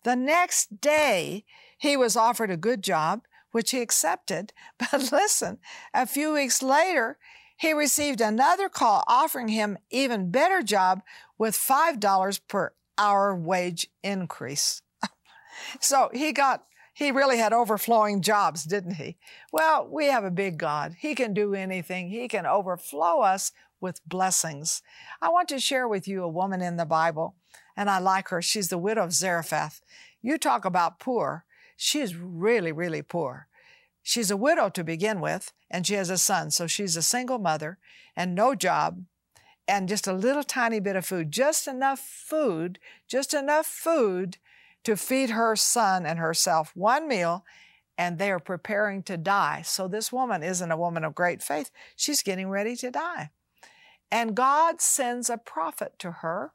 The 0.04 0.16
next 0.16 0.80
day, 0.80 1.44
he 1.78 1.96
was 1.96 2.16
offered 2.16 2.50
a 2.50 2.56
good 2.56 2.82
job, 2.82 3.22
which 3.50 3.70
he 3.70 3.80
accepted. 3.80 4.52
But 4.78 5.12
listen, 5.12 5.58
a 5.94 6.06
few 6.06 6.32
weeks 6.32 6.62
later, 6.62 7.18
he 7.56 7.72
received 7.72 8.20
another 8.20 8.68
call 8.68 9.04
offering 9.06 9.48
him 9.48 9.78
even 9.90 10.30
better 10.30 10.62
job 10.62 11.02
with 11.38 11.54
$5 11.54 12.40
per 12.48 12.72
hour 12.98 13.34
wage 13.34 13.88
increase. 14.02 14.82
so 15.80 16.10
he 16.12 16.32
got 16.32 16.64
he 16.94 17.10
really 17.10 17.38
had 17.38 17.52
overflowing 17.52 18.20
jobs, 18.20 18.64
didn't 18.64 18.94
he? 18.94 19.16
Well, 19.50 19.88
we 19.90 20.06
have 20.06 20.24
a 20.24 20.30
big 20.30 20.58
God. 20.58 20.96
He 20.98 21.14
can 21.14 21.32
do 21.32 21.54
anything. 21.54 22.10
He 22.10 22.28
can 22.28 22.44
overflow 22.44 23.20
us 23.20 23.52
with 23.82 24.00
blessings. 24.06 24.82
I 25.20 25.28
want 25.28 25.48
to 25.48 25.58
share 25.58 25.88
with 25.88 26.06
you 26.08 26.22
a 26.22 26.28
woman 26.28 26.62
in 26.62 26.76
the 26.76 26.86
Bible, 26.86 27.34
and 27.76 27.90
I 27.90 27.98
like 27.98 28.28
her. 28.28 28.40
She's 28.40 28.68
the 28.68 28.78
widow 28.78 29.04
of 29.04 29.12
Zarephath. 29.12 29.82
You 30.22 30.38
talk 30.38 30.64
about 30.64 31.00
poor. 31.00 31.44
She's 31.76 32.16
really, 32.16 32.72
really 32.72 33.02
poor. 33.02 33.48
She's 34.02 34.30
a 34.30 34.36
widow 34.36 34.68
to 34.70 34.84
begin 34.84 35.20
with, 35.20 35.52
and 35.70 35.86
she 35.86 35.94
has 35.94 36.10
a 36.10 36.18
son. 36.18 36.50
So 36.50 36.66
she's 36.66 36.96
a 36.96 37.02
single 37.02 37.38
mother 37.38 37.78
and 38.16 38.34
no 38.34 38.54
job 38.54 39.04
and 39.68 39.88
just 39.88 40.06
a 40.06 40.12
little 40.12 40.42
tiny 40.42 40.80
bit 40.80 40.96
of 40.96 41.06
food, 41.06 41.30
just 41.30 41.68
enough 41.68 42.00
food, 42.00 42.78
just 43.08 43.32
enough 43.32 43.66
food 43.66 44.38
to 44.84 44.96
feed 44.96 45.30
her 45.30 45.54
son 45.54 46.04
and 46.04 46.18
herself 46.18 46.72
one 46.74 47.06
meal, 47.06 47.44
and 47.96 48.18
they 48.18 48.30
are 48.30 48.40
preparing 48.40 49.02
to 49.04 49.16
die. 49.16 49.62
So 49.62 49.86
this 49.86 50.12
woman 50.12 50.42
isn't 50.42 50.70
a 50.70 50.76
woman 50.76 51.04
of 51.04 51.14
great 51.14 51.42
faith. 51.42 51.70
She's 51.94 52.22
getting 52.22 52.48
ready 52.48 52.74
to 52.76 52.90
die. 52.90 53.30
And 54.12 54.36
God 54.36 54.82
sends 54.82 55.30
a 55.30 55.38
prophet 55.38 55.94
to 56.00 56.10
her, 56.10 56.52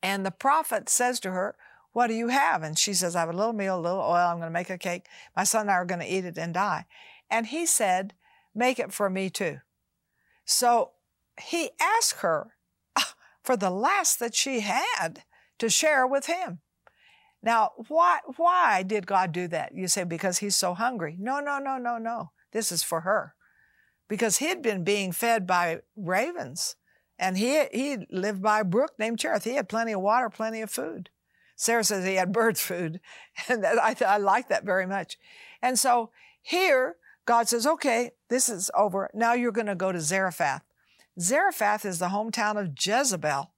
and 0.00 0.24
the 0.24 0.30
prophet 0.30 0.88
says 0.88 1.18
to 1.20 1.32
her, 1.32 1.56
What 1.92 2.06
do 2.06 2.14
you 2.14 2.28
have? 2.28 2.62
And 2.62 2.78
she 2.78 2.94
says, 2.94 3.16
I 3.16 3.20
have 3.20 3.28
a 3.28 3.32
little 3.32 3.52
meal, 3.52 3.76
a 3.76 3.80
little 3.80 3.98
oil, 3.98 4.28
I'm 4.28 4.38
going 4.38 4.46
to 4.46 4.50
make 4.50 4.70
a 4.70 4.78
cake. 4.78 5.06
My 5.36 5.42
son 5.42 5.62
and 5.62 5.72
I 5.72 5.74
are 5.74 5.84
going 5.84 6.00
to 6.00 6.06
eat 6.06 6.24
it 6.24 6.38
and 6.38 6.54
die. 6.54 6.86
And 7.28 7.48
he 7.48 7.66
said, 7.66 8.14
Make 8.54 8.78
it 8.78 8.92
for 8.92 9.10
me 9.10 9.30
too. 9.30 9.58
So 10.44 10.92
he 11.40 11.70
asked 11.80 12.20
her 12.20 12.52
for 13.42 13.56
the 13.56 13.70
last 13.70 14.20
that 14.20 14.36
she 14.36 14.60
had 14.60 15.24
to 15.58 15.68
share 15.68 16.06
with 16.06 16.26
him. 16.26 16.60
Now, 17.42 17.72
why, 17.88 18.20
why 18.36 18.84
did 18.84 19.08
God 19.08 19.32
do 19.32 19.48
that? 19.48 19.74
You 19.74 19.88
say, 19.88 20.04
because 20.04 20.38
he's 20.38 20.54
so 20.54 20.72
hungry. 20.72 21.16
No, 21.18 21.40
no, 21.40 21.58
no, 21.58 21.78
no, 21.78 21.98
no. 21.98 22.30
This 22.52 22.70
is 22.70 22.84
for 22.84 23.00
her. 23.00 23.33
Because 24.14 24.36
he'd 24.36 24.62
been 24.62 24.84
being 24.84 25.10
fed 25.10 25.44
by 25.44 25.80
ravens 25.96 26.76
and 27.18 27.36
he, 27.36 27.64
he 27.72 28.06
lived 28.12 28.40
by 28.40 28.60
a 28.60 28.64
brook 28.64 28.92
named 28.96 29.18
Cherith. 29.18 29.42
He 29.42 29.56
had 29.56 29.68
plenty 29.68 29.90
of 29.90 30.02
water, 30.02 30.30
plenty 30.30 30.60
of 30.62 30.70
food. 30.70 31.10
Sarah 31.56 31.82
says 31.82 32.04
he 32.04 32.14
had 32.14 32.32
bird 32.32 32.56
food. 32.56 33.00
And 33.48 33.66
I, 33.66 33.96
I 34.06 34.18
like 34.18 34.48
that 34.50 34.64
very 34.64 34.86
much. 34.86 35.18
And 35.60 35.76
so 35.76 36.10
here, 36.40 36.94
God 37.26 37.48
says, 37.48 37.66
okay, 37.66 38.12
this 38.28 38.48
is 38.48 38.70
over. 38.72 39.10
Now 39.14 39.32
you're 39.32 39.50
going 39.50 39.66
to 39.66 39.74
go 39.74 39.90
to 39.90 40.00
Zarephath. 40.00 40.62
Zarephath 41.18 41.84
is 41.84 41.98
the 41.98 42.10
hometown 42.10 42.56
of 42.56 42.74
Jezebel. 42.80 43.50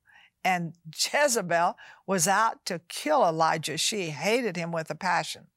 And 0.42 0.72
Jezebel 1.12 1.76
was 2.06 2.26
out 2.26 2.64
to 2.64 2.80
kill 2.88 3.26
Elijah. 3.26 3.76
She 3.76 4.08
hated 4.08 4.56
him 4.56 4.72
with 4.72 4.90
a 4.90 4.94
passion. 4.94 5.48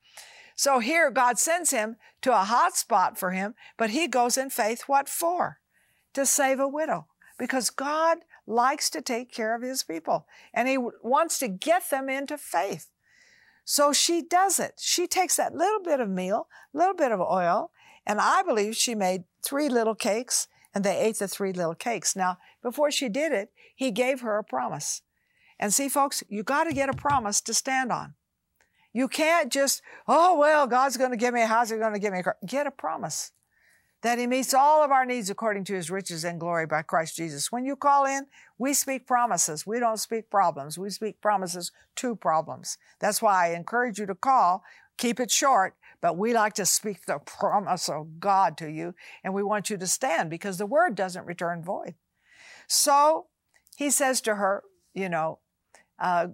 So 0.59 0.79
here 0.79 1.09
God 1.09 1.39
sends 1.39 1.71
him 1.71 1.95
to 2.21 2.33
a 2.33 2.43
hot 2.43 2.75
spot 2.75 3.17
for 3.17 3.31
him, 3.31 3.55
but 3.77 3.91
he 3.91 4.09
goes 4.09 4.37
in 4.37 4.49
faith. 4.49 4.83
What 4.87 5.07
for? 5.07 5.59
To 6.15 6.25
save 6.25 6.59
a 6.59 6.67
widow. 6.67 7.07
Because 7.37 7.69
God 7.69 8.17
likes 8.45 8.89
to 8.89 9.01
take 9.01 9.31
care 9.31 9.55
of 9.55 9.61
his 9.61 9.83
people 9.83 10.27
and 10.53 10.67
he 10.67 10.77
wants 10.77 11.39
to 11.39 11.47
get 11.47 11.89
them 11.89 12.09
into 12.09 12.37
faith. 12.37 12.89
So 13.63 13.93
she 13.93 14.21
does 14.21 14.59
it. 14.59 14.73
She 14.81 15.07
takes 15.07 15.37
that 15.37 15.55
little 15.55 15.81
bit 15.81 16.01
of 16.01 16.09
meal, 16.09 16.49
little 16.73 16.93
bit 16.93 17.13
of 17.13 17.21
oil, 17.21 17.71
and 18.05 18.19
I 18.19 18.43
believe 18.43 18.75
she 18.75 18.95
made 18.95 19.23
three 19.41 19.69
little 19.69 19.95
cakes 19.95 20.49
and 20.75 20.83
they 20.83 20.97
ate 20.99 21.19
the 21.19 21.29
three 21.29 21.53
little 21.53 21.73
cakes. 21.73 22.17
Now, 22.17 22.37
before 22.61 22.91
she 22.91 23.07
did 23.07 23.31
it, 23.31 23.53
he 23.73 23.91
gave 23.91 24.19
her 24.19 24.37
a 24.37 24.43
promise. 24.43 25.03
And 25.57 25.73
see, 25.73 25.87
folks, 25.87 26.21
you 26.27 26.43
got 26.43 26.65
to 26.65 26.73
get 26.73 26.89
a 26.89 26.93
promise 26.93 27.39
to 27.39 27.53
stand 27.53 27.93
on. 27.93 28.15
You 28.93 29.07
can't 29.07 29.51
just, 29.51 29.81
oh, 30.07 30.37
well, 30.37 30.67
God's 30.67 30.97
going 30.97 31.11
to 31.11 31.17
give 31.17 31.33
me 31.33 31.41
a 31.41 31.47
house, 31.47 31.69
He's 31.69 31.79
going 31.79 31.93
to 31.93 31.99
give 31.99 32.13
me 32.13 32.19
a 32.19 32.23
car. 32.23 32.37
Get 32.45 32.67
a 32.67 32.71
promise 32.71 33.31
that 34.01 34.17
He 34.17 34.27
meets 34.27 34.53
all 34.53 34.83
of 34.83 34.91
our 34.91 35.05
needs 35.05 35.29
according 35.29 35.65
to 35.65 35.75
His 35.75 35.91
riches 35.91 36.23
and 36.23 36.39
glory 36.39 36.65
by 36.65 36.81
Christ 36.81 37.15
Jesus. 37.15 37.51
When 37.51 37.65
you 37.65 37.75
call 37.75 38.05
in, 38.05 38.27
we 38.57 38.73
speak 38.73 39.05
promises. 39.05 39.67
We 39.67 39.79
don't 39.79 39.99
speak 39.99 40.29
problems. 40.29 40.77
We 40.77 40.89
speak 40.89 41.21
promises 41.21 41.71
to 41.97 42.15
problems. 42.15 42.77
That's 42.99 43.21
why 43.21 43.47
I 43.47 43.55
encourage 43.55 43.99
you 43.99 44.05
to 44.07 44.15
call. 44.15 44.63
Keep 44.97 45.19
it 45.19 45.31
short, 45.31 45.75
but 46.01 46.17
we 46.17 46.33
like 46.33 46.53
to 46.55 46.65
speak 46.65 47.05
the 47.05 47.19
promise 47.25 47.89
of 47.89 48.19
God 48.19 48.57
to 48.57 48.69
you, 48.69 48.95
and 49.23 49.33
we 49.33 49.43
want 49.43 49.69
you 49.69 49.77
to 49.77 49.87
stand 49.87 50.29
because 50.29 50.57
the 50.57 50.65
word 50.65 50.95
doesn't 50.95 51.25
return 51.25 51.63
void. 51.63 51.95
So 52.67 53.27
he 53.77 53.89
says 53.89 54.19
to 54.21 54.35
her, 54.35 54.63
you 54.93 55.09
know, 55.09 55.39
uh, 55.99 56.27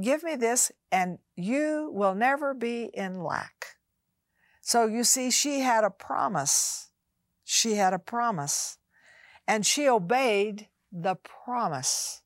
give 0.00 0.22
me 0.22 0.36
this 0.36 0.72
and 0.90 1.18
you 1.36 1.90
will 1.92 2.14
never 2.14 2.54
be 2.54 2.90
in 2.94 3.22
lack. 3.22 3.76
So 4.60 4.86
you 4.86 5.04
see, 5.04 5.30
she 5.30 5.60
had 5.60 5.84
a 5.84 5.90
promise. 5.90 6.90
She 7.44 7.74
had 7.74 7.92
a 7.92 7.98
promise 7.98 8.78
and 9.46 9.66
she 9.66 9.88
obeyed 9.88 10.68
the 10.90 11.16
promise. 11.16 12.22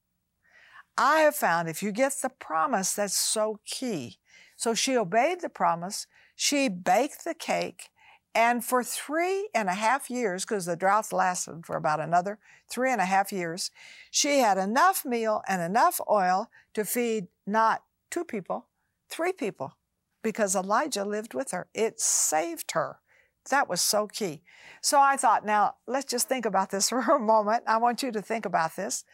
I 0.99 1.21
have 1.21 1.37
found 1.37 1.69
if 1.69 1.83
you 1.83 1.93
get 1.93 2.15
the 2.23 2.29
promise, 2.29 2.95
that's 2.95 3.17
so 3.17 3.61
key. 3.65 4.19
So 4.57 4.75
she 4.75 4.97
obeyed 4.97 5.41
the 5.41 5.49
promise. 5.49 6.07
She 6.35 6.69
baked 6.69 7.25
the 7.25 7.35
cake 7.35 7.91
and 8.37 8.63
for 8.63 8.85
three 8.85 9.49
and 9.55 9.71
a 9.71 9.75
half 9.75 10.11
years, 10.11 10.45
because 10.45 10.67
the 10.67 10.77
drought 10.77 11.11
lasted 11.11 11.65
for 11.65 11.75
about 11.75 12.01
another 12.01 12.39
three 12.69 12.93
and 12.93 13.01
a 13.01 13.07
half 13.07 13.33
years, 13.33 13.71
she 14.11 14.41
had 14.41 14.59
enough 14.59 15.07
meal 15.07 15.41
and 15.49 15.63
enough 15.63 16.03
oil 16.11 16.51
to 16.75 16.85
feed 16.85 17.29
not 17.47 17.83
two 18.11 18.27
people, 18.27 18.67
three 19.09 19.33
people, 19.33 19.77
because 20.23 20.57
Elijah 20.57 21.05
lived 21.05 21.35
with 21.35 21.51
her. 21.51 21.69
It 21.75 22.01
saved 22.01 22.73
her. 22.73 22.99
That 23.51 23.69
was 23.69 23.81
so 23.81 24.07
key. 24.07 24.43
So 24.81 25.01
I 25.01 25.17
thought, 25.17 25.45
now 25.47 25.75
let's 25.87 26.11
just 26.11 26.29
think 26.29 26.47
about 26.47 26.71
this 26.71 26.89
for 26.91 27.01
a 27.01 27.19
moment. 27.19 27.65
I 27.67 27.77
want 27.79 28.03
you 28.03 28.13
to 28.13 28.23
think 28.23 28.45
about 28.45 28.77
this. 28.77 29.05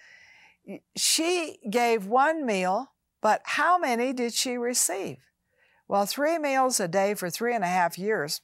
She 0.96 1.58
gave 1.68 2.06
one 2.06 2.46
meal, 2.46 2.92
but 3.20 3.42
how 3.44 3.78
many 3.78 4.12
did 4.12 4.32
she 4.32 4.56
receive? 4.56 5.18
Well, 5.88 6.06
three 6.06 6.38
meals 6.38 6.80
a 6.80 6.88
day 6.88 7.14
for 7.14 7.28
three 7.28 7.54
and 7.54 7.64
a 7.64 7.68
half 7.68 7.98
years 7.98 8.40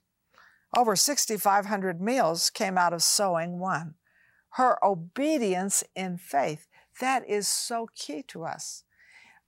over 0.76 0.96
6,500 0.96 2.00
meals 2.00 2.50
came 2.50 2.76
out 2.76 2.92
of 2.92 3.02
sowing 3.02 3.58
one. 3.58 3.94
Her 4.50 4.82
obedience 4.84 5.84
in 5.94 6.18
faith, 6.18 6.66
that 7.00 7.28
is 7.28 7.48
so 7.48 7.88
key 7.94 8.22
to 8.28 8.44
us. 8.44 8.84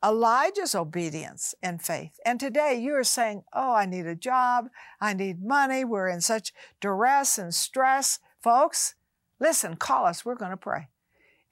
Elijah's 0.02 0.74
obedience 0.74 1.54
and 1.62 1.82
faith. 1.82 2.18
And 2.24 2.40
today 2.40 2.78
you 2.80 2.94
are 2.94 3.04
saying, 3.04 3.44
Oh, 3.52 3.74
I 3.74 3.86
need 3.86 4.06
a 4.06 4.14
job. 4.14 4.68
I 5.00 5.12
need 5.12 5.44
money. 5.44 5.84
We're 5.84 6.08
in 6.08 6.20
such 6.20 6.52
duress 6.80 7.38
and 7.38 7.54
stress. 7.54 8.18
Folks, 8.42 8.94
listen, 9.38 9.76
call 9.76 10.06
us. 10.06 10.24
We're 10.24 10.36
going 10.36 10.52
to 10.52 10.56
pray. 10.56 10.88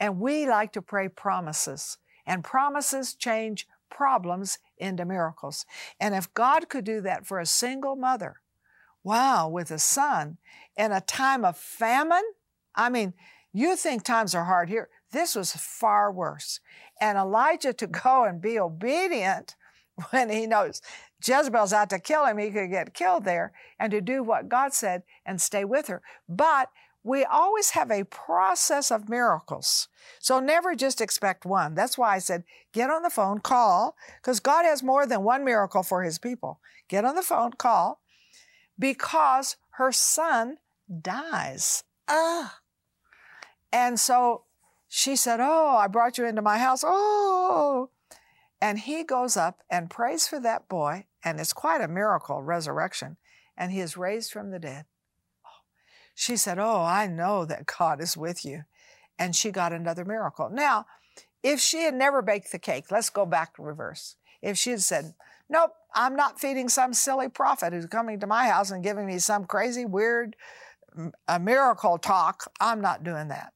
And 0.00 0.20
we 0.20 0.46
like 0.46 0.72
to 0.72 0.82
pray 0.82 1.08
promises. 1.08 1.98
And 2.26 2.44
promises 2.44 3.14
change 3.14 3.66
problems 3.90 4.58
into 4.76 5.04
miracles. 5.04 5.66
And 6.00 6.14
if 6.14 6.32
God 6.34 6.68
could 6.68 6.84
do 6.84 7.00
that 7.02 7.26
for 7.26 7.40
a 7.40 7.46
single 7.46 7.96
mother, 7.96 8.37
wow, 9.02 9.48
with 9.48 9.70
a 9.70 9.78
son 9.78 10.38
in 10.76 10.92
a 10.92 11.00
time 11.00 11.44
of 11.44 11.56
famine, 11.56 12.22
I 12.74 12.90
mean, 12.90 13.14
you 13.52 13.76
think 13.76 14.04
times 14.04 14.34
are 14.34 14.44
hard 14.44 14.68
here. 14.68 14.88
This 15.12 15.35
was 15.35 15.53
far 15.53 16.12
worse. 16.12 16.61
And 17.01 17.16
Elijah 17.18 17.73
to 17.75 17.87
go 18.05 18.25
and 18.25 18.40
be 18.40 18.59
obedient 18.59 19.57
when 20.11 20.31
he 20.31 20.47
knows 20.47 20.81
Jezebel's 21.25 21.73
out 21.73 21.90
to 21.90 21.99
kill 21.99 22.25
him, 22.27 22.38
he 22.38 22.51
could 22.51 22.71
get 22.71 22.94
killed 22.94 23.25
there, 23.25 23.53
and 23.79 23.90
to 23.90 24.01
do 24.01 24.23
what 24.23 24.49
God 24.49 24.73
said 24.73 25.03
and 25.27 25.40
stay 25.40 25.64
with 25.64 25.88
her. 25.88 26.03
But 26.29 26.71
we 27.03 27.25
always 27.25 27.71
have 27.71 27.90
a 27.90 28.05
process 28.05 28.90
of 28.90 29.09
miracles. 29.09 29.88
So 30.18 30.40
never 30.40 30.75
just 30.75 31.01
expect 31.01 31.47
one. 31.47 31.75
That's 31.75 31.97
why 31.97 32.14
I 32.14 32.18
said, 32.18 32.44
get 32.73 32.90
on 32.90 33.03
the 33.03 33.11
phone, 33.11 33.40
call, 33.40 33.97
because 34.21 34.40
God 34.40 34.64
has 34.64 34.83
more 34.83 35.07
than 35.07 35.25
one 35.25 35.44
miracle 35.44 35.83
for 35.83 36.03
his 36.03 36.18
people. 36.18 36.61
Get 36.88 37.05
on 37.05 37.14
the 37.14 37.23
phone, 37.23 37.53
call, 37.53 38.01
because 38.79 39.57
her 39.73 39.90
son 39.92 40.59
dies. 41.01 41.85
Ah. 42.09 42.59
And 43.73 43.99
so 43.99 44.44
she 44.88 45.16
said, 45.16 45.40
Oh, 45.40 45.77
I 45.77 45.87
brought 45.87 46.18
you 46.18 46.27
into 46.27 46.42
my 46.42 46.59
house. 46.59 46.83
Oh. 46.87 47.90
And 48.61 48.81
he 48.81 49.05
goes 49.05 49.37
up 49.37 49.61
and 49.70 49.90
prays 49.90 50.27
for 50.27 50.40
that 50.40 50.68
boy, 50.68 51.05
and 51.24 51.38
it's 51.38 51.53
quite 51.53 51.81
a 51.81 51.88
miracle, 51.88 52.42
resurrection, 52.42 53.16
and 53.57 53.70
he 53.70 53.81
is 53.81 53.96
raised 53.96 54.33
from 54.33 54.51
the 54.51 54.59
dead. 54.59 54.87
She 56.14 56.37
said, 56.37 56.59
Oh, 56.59 56.83
I 56.83 57.07
know 57.07 57.44
that 57.44 57.66
God 57.66 58.01
is 58.01 58.16
with 58.16 58.44
you. 58.44 58.64
And 59.20 59.37
she 59.37 59.51
got 59.51 59.72
another 59.72 60.05
miracle. 60.05 60.51
Now, 60.51 60.87
if 61.42 61.61
she 61.61 61.83
had 61.83 61.94
never 61.94 62.22
baked 62.22 62.51
the 62.51 62.59
cake, 62.59 62.90
let's 62.90 63.11
go 63.11 63.24
back 63.24 63.55
to 63.55 63.62
reverse. 63.62 64.16
If 64.42 64.59
she 64.59 64.70
had 64.70 64.83
said, 64.83 65.14
Nope, 65.48 65.72
I'm 65.94 66.16
not 66.16 66.40
feeding 66.40 66.68
some 66.68 66.92
silly 66.92 67.29
prophet 67.29 67.72
who's 67.72 67.87
coming 67.87 68.18
to 68.20 68.27
my 68.27 68.48
house 68.48 68.70
and 68.70 68.83
giving 68.83 69.07
me 69.07 69.18
some 69.18 69.44
crazy, 69.44 69.85
weird, 69.85 70.35
a 71.29 71.38
miracle 71.38 71.98
talk, 71.98 72.51
I'm 72.61 72.81
not 72.81 73.05
doing 73.05 73.29
that. 73.29 73.53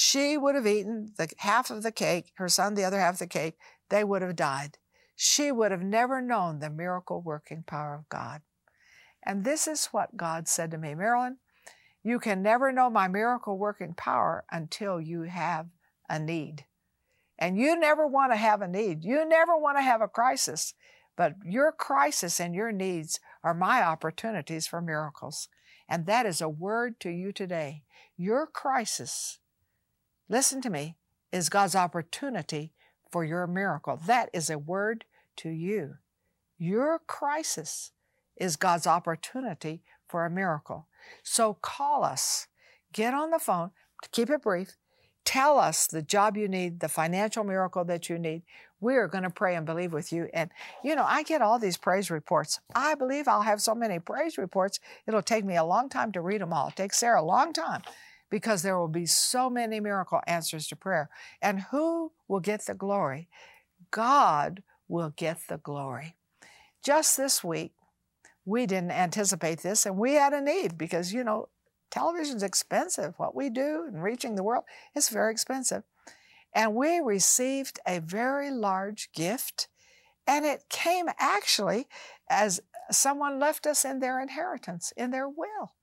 She 0.00 0.36
would 0.36 0.54
have 0.54 0.64
eaten 0.64 1.12
the 1.16 1.28
half 1.38 1.70
of 1.70 1.82
the 1.82 1.90
cake, 1.90 2.30
her 2.34 2.48
son 2.48 2.74
the 2.74 2.84
other 2.84 3.00
half 3.00 3.14
of 3.14 3.18
the 3.18 3.26
cake, 3.26 3.58
they 3.88 4.04
would 4.04 4.22
have 4.22 4.36
died. 4.36 4.78
She 5.16 5.50
would 5.50 5.72
have 5.72 5.82
never 5.82 6.20
known 6.20 6.60
the 6.60 6.70
miracle 6.70 7.20
working 7.20 7.64
power 7.64 7.96
of 7.96 8.08
God. 8.08 8.42
And 9.24 9.42
this 9.42 9.66
is 9.66 9.86
what 9.86 10.16
God 10.16 10.46
said 10.46 10.70
to 10.70 10.78
me 10.78 10.94
Marilyn, 10.94 11.38
you 12.04 12.20
can 12.20 12.44
never 12.44 12.70
know 12.70 12.88
my 12.88 13.08
miracle 13.08 13.58
working 13.58 13.92
power 13.92 14.44
until 14.52 15.00
you 15.00 15.22
have 15.22 15.66
a 16.08 16.20
need. 16.20 16.64
And 17.36 17.58
you 17.58 17.76
never 17.76 18.06
want 18.06 18.30
to 18.30 18.36
have 18.36 18.62
a 18.62 18.68
need. 18.68 19.02
You 19.02 19.28
never 19.28 19.56
want 19.56 19.78
to 19.78 19.82
have 19.82 20.00
a 20.00 20.06
crisis. 20.06 20.74
But 21.16 21.34
your 21.44 21.72
crisis 21.72 22.38
and 22.38 22.54
your 22.54 22.70
needs 22.70 23.18
are 23.42 23.52
my 23.52 23.82
opportunities 23.82 24.68
for 24.68 24.80
miracles. 24.80 25.48
And 25.88 26.06
that 26.06 26.24
is 26.24 26.40
a 26.40 26.48
word 26.48 27.00
to 27.00 27.10
you 27.10 27.32
today. 27.32 27.82
Your 28.16 28.46
crisis, 28.46 29.40
listen 30.28 30.60
to 30.62 30.70
me, 30.70 30.96
is 31.32 31.48
God's 31.48 31.76
opportunity 31.76 32.72
for 33.10 33.24
your 33.24 33.46
miracle. 33.46 34.00
That 34.06 34.30
is 34.32 34.50
a 34.50 34.58
word 34.58 35.04
to 35.36 35.50
you. 35.50 35.94
Your 36.58 37.00
crisis 37.06 37.92
is 38.36 38.56
God's 38.56 38.86
opportunity 38.86 39.82
for 40.08 40.24
a 40.24 40.30
miracle. 40.30 40.86
So 41.22 41.54
call 41.54 42.04
us, 42.04 42.48
get 42.92 43.14
on 43.14 43.30
the 43.30 43.38
phone, 43.38 43.70
keep 44.12 44.30
it 44.30 44.42
brief, 44.42 44.76
tell 45.24 45.58
us 45.58 45.86
the 45.86 46.02
job 46.02 46.36
you 46.36 46.48
need, 46.48 46.80
the 46.80 46.88
financial 46.88 47.44
miracle 47.44 47.84
that 47.84 48.08
you 48.08 48.18
need. 48.18 48.42
We 48.80 48.96
are 48.96 49.08
going 49.08 49.24
to 49.24 49.30
pray 49.30 49.56
and 49.56 49.66
believe 49.66 49.92
with 49.92 50.12
you. 50.12 50.28
And, 50.32 50.50
you 50.82 50.94
know, 50.94 51.04
I 51.04 51.22
get 51.22 51.42
all 51.42 51.58
these 51.58 51.76
praise 51.76 52.10
reports. 52.10 52.60
I 52.74 52.94
believe 52.94 53.28
I'll 53.28 53.42
have 53.42 53.60
so 53.60 53.74
many 53.74 53.98
praise 53.98 54.38
reports, 54.38 54.80
it'll 55.06 55.22
take 55.22 55.44
me 55.44 55.56
a 55.56 55.64
long 55.64 55.88
time 55.88 56.12
to 56.12 56.20
read 56.20 56.40
them 56.40 56.52
all. 56.52 56.68
It 56.68 56.76
takes 56.76 56.98
Sarah 56.98 57.20
a 57.20 57.24
long 57.24 57.52
time 57.52 57.82
because 58.30 58.62
there 58.62 58.78
will 58.78 58.88
be 58.88 59.06
so 59.06 59.48
many 59.48 59.80
miracle 59.80 60.20
answers 60.26 60.66
to 60.68 60.76
prayer. 60.76 61.10
And 61.40 61.60
who 61.70 62.12
will 62.26 62.40
get 62.40 62.66
the 62.66 62.74
glory? 62.74 63.28
God 63.90 64.62
will 64.86 65.12
get 65.16 65.38
the 65.48 65.58
glory. 65.58 66.16
Just 66.84 67.16
this 67.16 67.42
week, 67.42 67.72
we 68.44 68.66
didn't 68.66 68.92
anticipate 68.92 69.60
this 69.60 69.84
and 69.84 69.98
we 69.98 70.14
had 70.14 70.32
a 70.32 70.40
need 70.40 70.78
because, 70.78 71.12
you 71.12 71.24
know, 71.24 71.48
television's 71.90 72.42
expensive. 72.42 73.14
What 73.16 73.34
we 73.34 73.50
do 73.50 73.86
in 73.88 74.00
reaching 74.00 74.34
the 74.34 74.42
world 74.42 74.64
is 74.94 75.08
very 75.08 75.32
expensive. 75.32 75.84
And 76.54 76.74
we 76.74 76.98
received 77.00 77.78
a 77.86 78.00
very 78.00 78.50
large 78.50 79.10
gift, 79.12 79.68
and 80.26 80.46
it 80.46 80.64
came 80.70 81.06
actually 81.18 81.86
as 82.30 82.60
someone 82.90 83.38
left 83.38 83.66
us 83.66 83.84
in 83.84 84.00
their 84.00 84.20
inheritance, 84.20 84.92
in 84.96 85.10
their 85.10 85.28
will. 85.28 85.74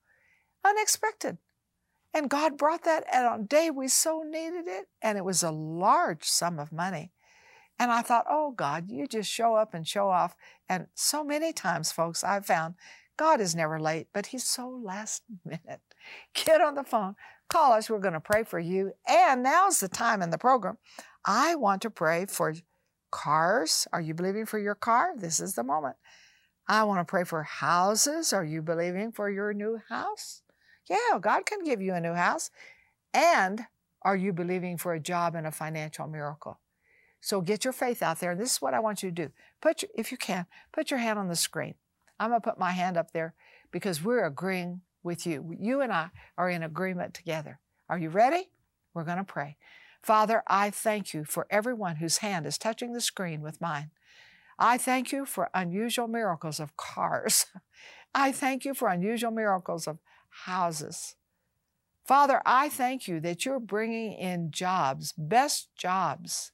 Unexpected. 0.64 1.38
And 2.16 2.30
God 2.30 2.56
brought 2.56 2.84
that 2.84 3.04
at 3.12 3.26
a 3.26 3.42
day 3.42 3.68
we 3.70 3.88
so 3.88 4.24
needed 4.26 4.66
it, 4.66 4.88
and 5.02 5.18
it 5.18 5.24
was 5.24 5.42
a 5.42 5.50
large 5.50 6.24
sum 6.24 6.58
of 6.58 6.72
money. 6.72 7.12
And 7.78 7.92
I 7.92 8.00
thought, 8.00 8.24
oh 8.26 8.52
God, 8.52 8.90
you 8.90 9.06
just 9.06 9.30
show 9.30 9.54
up 9.54 9.74
and 9.74 9.86
show 9.86 10.08
off. 10.08 10.34
And 10.66 10.86
so 10.94 11.22
many 11.22 11.52
times, 11.52 11.92
folks, 11.92 12.24
I've 12.24 12.46
found 12.46 12.76
God 13.18 13.42
is 13.42 13.54
never 13.54 13.78
late, 13.78 14.06
but 14.14 14.28
He's 14.28 14.44
so 14.44 14.66
last 14.66 15.24
minute. 15.44 15.82
Get 16.32 16.62
on 16.62 16.74
the 16.74 16.84
phone, 16.84 17.16
call 17.50 17.74
us. 17.74 17.90
We're 17.90 17.98
going 17.98 18.14
to 18.14 18.20
pray 18.20 18.44
for 18.44 18.58
you. 18.58 18.92
And 19.06 19.42
now's 19.42 19.80
the 19.80 19.88
time 19.88 20.22
in 20.22 20.30
the 20.30 20.38
program. 20.38 20.78
I 21.22 21.54
want 21.54 21.82
to 21.82 21.90
pray 21.90 22.24
for 22.24 22.54
cars. 23.10 23.86
Are 23.92 24.00
you 24.00 24.14
believing 24.14 24.46
for 24.46 24.58
your 24.58 24.74
car? 24.74 25.10
This 25.14 25.38
is 25.38 25.52
the 25.52 25.62
moment. 25.62 25.96
I 26.66 26.84
want 26.84 26.98
to 26.98 27.04
pray 27.04 27.24
for 27.24 27.42
houses. 27.42 28.32
Are 28.32 28.42
you 28.42 28.62
believing 28.62 29.12
for 29.12 29.28
your 29.28 29.52
new 29.52 29.82
house? 29.90 30.40
Yeah, 30.88 31.18
God 31.20 31.46
can 31.46 31.64
give 31.64 31.80
you 31.80 31.94
a 31.94 32.00
new 32.00 32.14
house. 32.14 32.50
And 33.12 33.66
are 34.02 34.16
you 34.16 34.32
believing 34.32 34.76
for 34.76 34.92
a 34.92 35.00
job 35.00 35.34
and 35.34 35.46
a 35.46 35.52
financial 35.52 36.06
miracle? 36.06 36.60
So 37.20 37.40
get 37.40 37.64
your 37.64 37.72
faith 37.72 38.02
out 38.02 38.20
there. 38.20 38.32
And 38.32 38.40
this 38.40 38.52
is 38.52 38.62
what 38.62 38.74
I 38.74 38.80
want 38.80 39.02
you 39.02 39.10
to 39.10 39.26
do. 39.26 39.32
Put 39.60 39.82
your, 39.82 39.90
if 39.96 40.12
you 40.12 40.18
can, 40.18 40.46
put 40.72 40.90
your 40.90 41.00
hand 41.00 41.18
on 41.18 41.28
the 41.28 41.36
screen. 41.36 41.74
I'm 42.20 42.30
going 42.30 42.40
to 42.40 42.48
put 42.48 42.58
my 42.58 42.70
hand 42.70 42.96
up 42.96 43.12
there 43.12 43.34
because 43.72 44.02
we're 44.02 44.24
agreeing 44.24 44.82
with 45.02 45.26
you. 45.26 45.56
You 45.58 45.80
and 45.80 45.92
I 45.92 46.10
are 46.38 46.48
in 46.48 46.62
agreement 46.62 47.14
together. 47.14 47.58
Are 47.88 47.98
you 47.98 48.10
ready? 48.10 48.50
We're 48.94 49.04
going 49.04 49.18
to 49.18 49.24
pray. 49.24 49.56
Father, 50.02 50.42
I 50.46 50.70
thank 50.70 51.12
you 51.12 51.24
for 51.24 51.46
everyone 51.50 51.96
whose 51.96 52.18
hand 52.18 52.46
is 52.46 52.58
touching 52.58 52.92
the 52.92 53.00
screen 53.00 53.40
with 53.40 53.60
mine. 53.60 53.90
I 54.58 54.78
thank 54.78 55.12
you 55.12 55.26
for 55.26 55.50
unusual 55.52 56.08
miracles 56.08 56.60
of 56.60 56.76
cars. 56.76 57.46
I 58.14 58.32
thank 58.32 58.64
you 58.64 58.72
for 58.72 58.88
unusual 58.88 59.30
miracles 59.30 59.86
of 59.86 59.98
houses. 60.44 61.16
Father, 62.04 62.40
I 62.46 62.68
thank 62.68 63.08
you 63.08 63.20
that 63.20 63.44
you're 63.44 63.58
bringing 63.58 64.12
in 64.12 64.50
jobs, 64.50 65.12
best 65.16 65.68
jobs. 65.76 66.52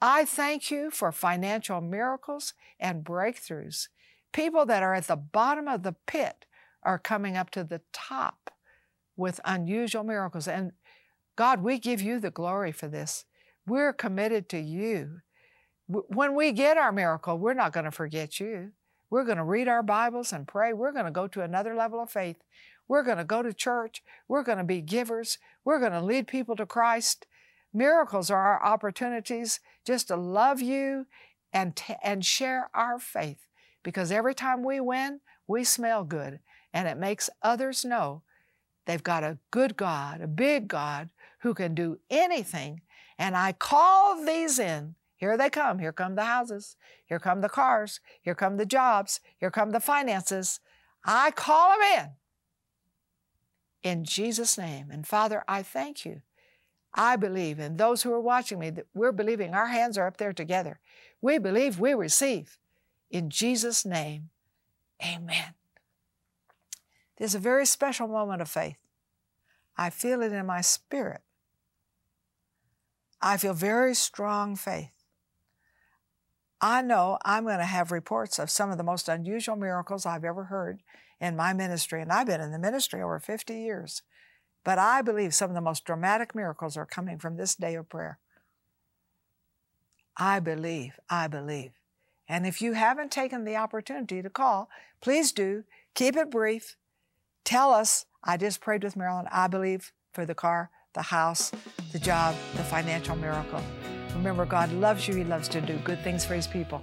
I 0.00 0.24
thank 0.24 0.70
you 0.70 0.90
for 0.90 1.10
financial 1.12 1.80
miracles 1.80 2.54
and 2.78 3.04
breakthroughs. 3.04 3.88
People 4.32 4.66
that 4.66 4.82
are 4.82 4.94
at 4.94 5.08
the 5.08 5.16
bottom 5.16 5.68
of 5.68 5.82
the 5.82 5.94
pit 6.06 6.44
are 6.82 6.98
coming 6.98 7.36
up 7.36 7.50
to 7.50 7.64
the 7.64 7.80
top 7.92 8.50
with 9.16 9.40
unusual 9.44 10.04
miracles. 10.04 10.48
And 10.48 10.72
God, 11.36 11.62
we 11.62 11.78
give 11.78 12.00
you 12.00 12.18
the 12.20 12.30
glory 12.30 12.72
for 12.72 12.88
this. 12.88 13.24
We're 13.66 13.92
committed 13.92 14.48
to 14.50 14.58
you. 14.58 15.20
When 15.86 16.34
we 16.34 16.52
get 16.52 16.78
our 16.78 16.92
miracle, 16.92 17.38
we're 17.38 17.54
not 17.54 17.72
going 17.72 17.84
to 17.84 17.90
forget 17.90 18.40
you. 18.40 18.72
We're 19.10 19.24
going 19.24 19.36
to 19.36 19.44
read 19.44 19.68
our 19.68 19.82
Bibles 19.82 20.32
and 20.32 20.48
pray. 20.48 20.72
We're 20.72 20.92
going 20.92 21.04
to 21.04 21.10
go 21.10 21.26
to 21.28 21.42
another 21.42 21.74
level 21.74 22.02
of 22.02 22.10
faith. 22.10 22.36
We're 22.88 23.02
going 23.02 23.18
to 23.18 23.24
go 23.24 23.42
to 23.42 23.52
church. 23.52 24.02
We're 24.28 24.42
going 24.42 24.58
to 24.58 24.64
be 24.64 24.80
givers. 24.80 25.38
We're 25.64 25.80
going 25.80 25.92
to 25.92 26.02
lead 26.02 26.26
people 26.26 26.56
to 26.56 26.66
Christ. 26.66 27.26
Miracles 27.72 28.30
are 28.30 28.40
our 28.40 28.64
opportunities 28.64 29.60
just 29.84 30.08
to 30.08 30.16
love 30.16 30.60
you 30.60 31.06
and, 31.52 31.74
t- 31.74 31.96
and 32.02 32.24
share 32.24 32.70
our 32.74 32.98
faith 32.98 33.46
because 33.82 34.12
every 34.12 34.34
time 34.34 34.64
we 34.64 34.80
win, 34.80 35.20
we 35.46 35.64
smell 35.64 36.04
good 36.04 36.40
and 36.72 36.88
it 36.88 36.96
makes 36.96 37.30
others 37.42 37.84
know 37.84 38.22
they've 38.86 39.02
got 39.02 39.24
a 39.24 39.38
good 39.50 39.76
God, 39.76 40.20
a 40.20 40.26
big 40.26 40.68
God 40.68 41.10
who 41.40 41.54
can 41.54 41.74
do 41.74 41.98
anything. 42.10 42.82
And 43.18 43.36
I 43.36 43.52
call 43.52 44.24
these 44.24 44.58
in. 44.58 44.94
Here 45.16 45.36
they 45.36 45.50
come. 45.50 45.78
Here 45.78 45.92
come 45.92 46.16
the 46.16 46.24
houses. 46.24 46.76
Here 47.06 47.20
come 47.20 47.42
the 47.42 47.48
cars. 47.48 48.00
Here 48.22 48.34
come 48.34 48.56
the 48.56 48.66
jobs. 48.66 49.20
Here 49.38 49.50
come 49.50 49.70
the 49.70 49.80
finances. 49.80 50.60
I 51.04 51.30
call 51.30 51.70
them 51.70 51.80
in. 51.98 52.10
In 53.82 54.04
Jesus' 54.04 54.56
name. 54.56 54.90
And 54.90 55.06
Father, 55.06 55.44
I 55.48 55.62
thank 55.62 56.04
you. 56.04 56.22
I 56.94 57.16
believe, 57.16 57.58
and 57.58 57.78
those 57.78 58.02
who 58.02 58.12
are 58.12 58.20
watching 58.20 58.58
me, 58.58 58.70
that 58.70 58.86
we're 58.92 59.12
believing 59.12 59.54
our 59.54 59.68
hands 59.68 59.96
are 59.96 60.06
up 60.06 60.18
there 60.18 60.32
together. 60.32 60.78
We 61.22 61.38
believe 61.38 61.80
we 61.80 61.94
receive. 61.94 62.58
In 63.10 63.30
Jesus' 63.30 63.84
name, 63.84 64.28
amen. 65.02 65.54
There's 67.16 67.34
a 67.34 67.38
very 67.38 67.64
special 67.64 68.08
moment 68.08 68.42
of 68.42 68.48
faith. 68.48 68.76
I 69.76 69.90
feel 69.90 70.20
it 70.22 70.32
in 70.32 70.44
my 70.46 70.60
spirit. 70.60 71.22
I 73.20 73.36
feel 73.36 73.54
very 73.54 73.94
strong 73.94 74.56
faith. 74.56 74.90
I 76.60 76.82
know 76.82 77.18
I'm 77.24 77.44
going 77.44 77.58
to 77.58 77.64
have 77.64 77.90
reports 77.90 78.38
of 78.38 78.50
some 78.50 78.70
of 78.70 78.78
the 78.78 78.84
most 78.84 79.08
unusual 79.08 79.56
miracles 79.56 80.04
I've 80.04 80.24
ever 80.24 80.44
heard 80.44 80.80
in 81.22 81.36
my 81.36 81.52
ministry. 81.52 82.02
And 82.02 82.12
I've 82.12 82.26
been 82.26 82.40
in 82.40 82.50
the 82.50 82.58
ministry 82.58 83.00
over 83.00 83.20
50 83.20 83.54
years. 83.54 84.02
But 84.64 84.78
I 84.78 85.00
believe 85.02 85.32
some 85.32 85.50
of 85.50 85.54
the 85.54 85.60
most 85.60 85.84
dramatic 85.84 86.34
miracles 86.34 86.76
are 86.76 86.84
coming 86.84 87.18
from 87.18 87.36
this 87.36 87.54
day 87.54 87.76
of 87.76 87.88
prayer. 87.88 88.18
I 90.16 90.40
believe, 90.40 90.98
I 91.08 91.28
believe. 91.28 91.70
And 92.28 92.46
if 92.46 92.60
you 92.60 92.74
haven't 92.74 93.10
taken 93.10 93.44
the 93.44 93.56
opportunity 93.56 94.20
to 94.20 94.28
call, 94.28 94.68
please 95.00 95.32
do. 95.32 95.64
Keep 95.94 96.16
it 96.16 96.30
brief. 96.30 96.76
Tell 97.44 97.72
us, 97.72 98.04
I 98.24 98.36
just 98.36 98.60
prayed 98.60 98.84
with 98.84 98.96
Marilyn, 98.96 99.26
I 99.30 99.46
believe 99.46 99.92
for 100.12 100.26
the 100.26 100.34
car, 100.34 100.70
the 100.92 101.02
house, 101.02 101.52
the 101.92 101.98
job, 101.98 102.34
the 102.56 102.62
financial 102.64 103.16
miracle. 103.16 103.62
Remember, 104.14 104.44
God 104.44 104.72
loves 104.72 105.08
you. 105.08 105.14
He 105.14 105.24
loves 105.24 105.48
to 105.48 105.60
do 105.60 105.76
good 105.78 106.02
things 106.04 106.24
for 106.24 106.34
His 106.34 106.46
people. 106.46 106.82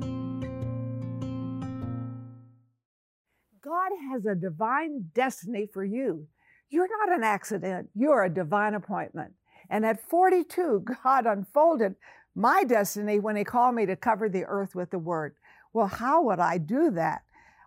Has 4.11 4.25
a 4.25 4.35
divine 4.35 5.09
destiny 5.13 5.67
for 5.71 5.83
you. 5.83 6.27
You're 6.69 6.87
not 6.87 7.15
an 7.15 7.23
accident, 7.23 7.89
you're 7.95 8.23
a 8.23 8.29
divine 8.29 8.73
appointment. 8.75 9.33
And 9.69 9.85
at 9.85 10.07
42, 10.09 10.85
God 11.03 11.25
unfolded 11.25 11.95
my 12.35 12.63
destiny 12.63 13.19
when 13.19 13.35
He 13.35 13.43
called 13.43 13.75
me 13.75 13.85
to 13.85 13.95
cover 13.95 14.29
the 14.29 14.45
earth 14.45 14.75
with 14.75 14.91
the 14.91 14.99
Word. 14.99 15.35
Well, 15.73 15.87
how 15.87 16.23
would 16.23 16.39
I 16.39 16.57
do 16.57 16.91
that? 16.91 17.23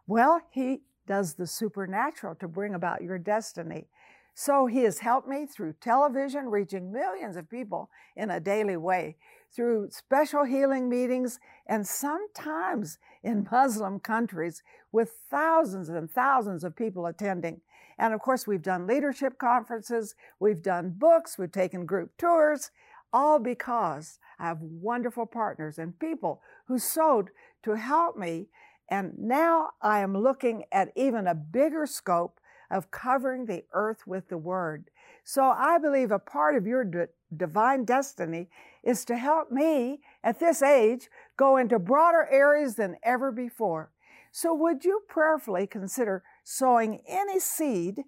Well, 0.07 0.41
He 0.51 0.83
does 1.07 1.35
the 1.35 1.47
supernatural 1.47 2.35
to 2.37 2.49
bring 2.49 2.75
about 2.75 3.03
your 3.03 3.19
destiny. 3.19 3.89
So 4.35 4.67
He 4.67 4.83
has 4.85 4.99
helped 4.99 5.29
me 5.29 5.47
through 5.47 5.75
television, 5.81 6.47
reaching 6.47 6.93
millions 6.93 7.37
of 7.37 7.51
people 7.51 7.91
in 8.17 8.31
a 8.31 8.41
daily 8.41 8.77
way, 8.77 9.17
through 9.55 9.91
special 9.91 10.45
healing 10.45 10.89
meetings, 10.89 11.39
and 11.67 11.87
sometimes 11.87 12.99
in 13.23 13.47
Muslim 13.51 14.01
countries 14.01 14.63
with 14.93 15.13
thousands 15.31 15.89
and 15.89 16.11
thousands 16.11 16.65
of 16.65 16.77
people 16.77 17.07
attending. 17.07 17.61
And 17.99 18.13
of 18.13 18.21
course, 18.21 18.47
we've 18.47 18.63
done 18.63 18.87
leadership 18.87 19.39
conferences, 19.39 20.15
we've 20.41 20.63
done 20.63 20.95
books, 20.97 21.39
we've 21.39 21.53
taken 21.53 21.87
group 21.87 22.11
tours, 22.19 22.71
all 23.13 23.39
because 23.39 24.19
I 24.39 24.49
have 24.49 24.61
wonderful 24.61 25.27
partners 25.27 25.79
and 25.79 25.99
people 25.99 26.43
who 26.67 26.79
sowed 26.79 27.31
to 27.63 27.75
help 27.75 28.17
me. 28.17 28.49
And 28.89 29.13
now 29.17 29.71
I 29.81 30.01
am 30.01 30.17
looking 30.17 30.65
at 30.73 30.93
even 30.97 31.27
a 31.27 31.35
bigger 31.35 31.87
scope 31.87 32.41
of 32.71 32.91
covering 32.91 33.47
the 33.47 33.65
earth 33.73 34.07
with 34.07 34.29
the 34.29 34.39
word. 34.39 34.91
So 35.25 35.43
I 35.43 35.79
believe 35.79 36.11
a 36.11 36.19
part 36.19 36.55
of 36.55 36.67
your 36.67 36.85
d- 36.85 37.05
divine 37.35 37.85
destiny 37.85 38.49
is 38.83 39.05
to 39.07 39.17
help 39.17 39.51
me 39.51 40.01
at 40.23 40.39
this 40.39 40.63
age 40.63 41.09
go 41.37 41.57
into 41.57 41.79
broader 41.79 42.29
areas 42.31 42.77
than 42.77 42.97
ever 43.03 43.33
before. 43.33 43.91
So 44.31 44.55
would 44.55 44.85
you 44.85 45.01
prayerfully 45.09 45.67
consider 45.67 46.23
sowing 46.45 47.03
any 47.09 47.41
seed? 47.41 48.03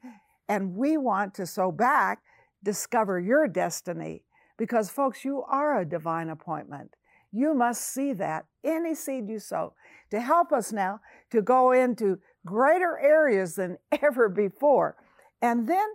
And 0.48 0.76
we 0.76 0.96
want 0.96 1.34
to 1.34 1.46
sow 1.46 1.72
back, 1.72 2.20
discover 2.62 3.18
your 3.18 3.48
destiny. 3.48 4.22
Because, 4.58 4.90
folks, 4.90 5.24
you 5.24 5.42
are 5.48 5.80
a 5.80 5.88
divine 5.88 6.28
appointment. 6.28 6.96
You 7.32 7.54
must 7.54 7.82
see 7.82 8.12
that 8.14 8.46
any 8.64 8.94
seed 8.94 9.28
you 9.28 9.38
sow 9.38 9.74
to 10.10 10.20
help 10.20 10.52
us 10.52 10.72
now 10.72 11.00
to 11.30 11.42
go 11.42 11.72
into 11.72 12.18
greater 12.44 12.98
areas 12.98 13.54
than 13.54 13.78
ever 14.02 14.28
before. 14.28 14.96
And 15.42 15.68
then, 15.68 15.86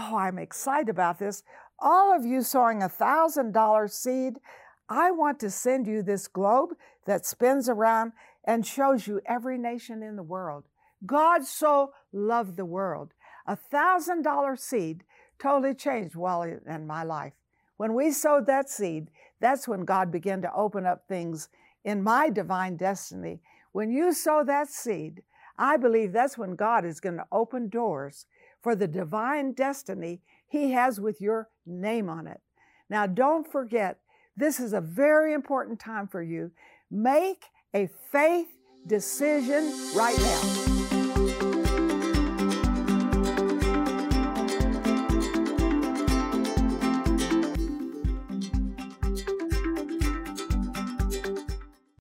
oh, 0.00 0.16
I'm 0.16 0.38
excited 0.38 0.88
about 0.88 1.18
this. 1.18 1.42
All 1.78 2.14
of 2.14 2.24
you 2.24 2.42
sowing 2.42 2.82
a 2.82 2.88
$1,000 2.88 3.90
seed, 3.90 4.38
I 4.88 5.10
want 5.10 5.38
to 5.40 5.50
send 5.50 5.86
you 5.86 6.02
this 6.02 6.28
globe 6.28 6.70
that 7.06 7.26
spins 7.26 7.68
around 7.68 8.12
and 8.44 8.66
shows 8.66 9.06
you 9.06 9.20
every 9.26 9.58
nation 9.58 10.02
in 10.02 10.16
the 10.16 10.22
world. 10.22 10.64
God 11.06 11.44
so 11.44 11.92
loved 12.12 12.56
the 12.56 12.64
world. 12.64 13.12
A 13.46 13.56
$1,000 13.72 14.58
seed 14.58 15.04
totally 15.38 15.74
changed 15.74 16.14
Wally 16.14 16.54
and 16.66 16.86
my 16.86 17.02
life. 17.02 17.32
When 17.76 17.94
we 17.94 18.10
sowed 18.10 18.46
that 18.46 18.68
seed, 18.68 19.10
that's 19.40 19.66
when 19.66 19.84
God 19.84 20.12
began 20.12 20.42
to 20.42 20.52
open 20.52 20.84
up 20.84 21.08
things 21.08 21.48
in 21.84 22.02
my 22.02 22.28
divine 22.28 22.76
destiny. 22.76 23.40
When 23.72 23.90
you 23.90 24.12
sow 24.12 24.44
that 24.44 24.68
seed, 24.68 25.22
I 25.58 25.76
believe 25.76 26.12
that's 26.12 26.36
when 26.36 26.56
God 26.56 26.84
is 26.84 27.00
going 27.00 27.16
to 27.16 27.26
open 27.32 27.68
doors 27.68 28.26
for 28.62 28.74
the 28.74 28.88
divine 28.88 29.52
destiny 29.52 30.20
He 30.48 30.72
has 30.72 31.00
with 31.00 31.20
your 31.20 31.48
name 31.66 32.08
on 32.08 32.26
it. 32.26 32.40
Now, 32.88 33.06
don't 33.06 33.50
forget, 33.50 33.98
this 34.36 34.58
is 34.60 34.72
a 34.72 34.80
very 34.80 35.32
important 35.32 35.78
time 35.78 36.08
for 36.08 36.22
you. 36.22 36.50
Make 36.90 37.44
a 37.74 37.88
faith 38.10 38.48
decision 38.86 39.72
right 39.94 40.18
now. 40.18 40.79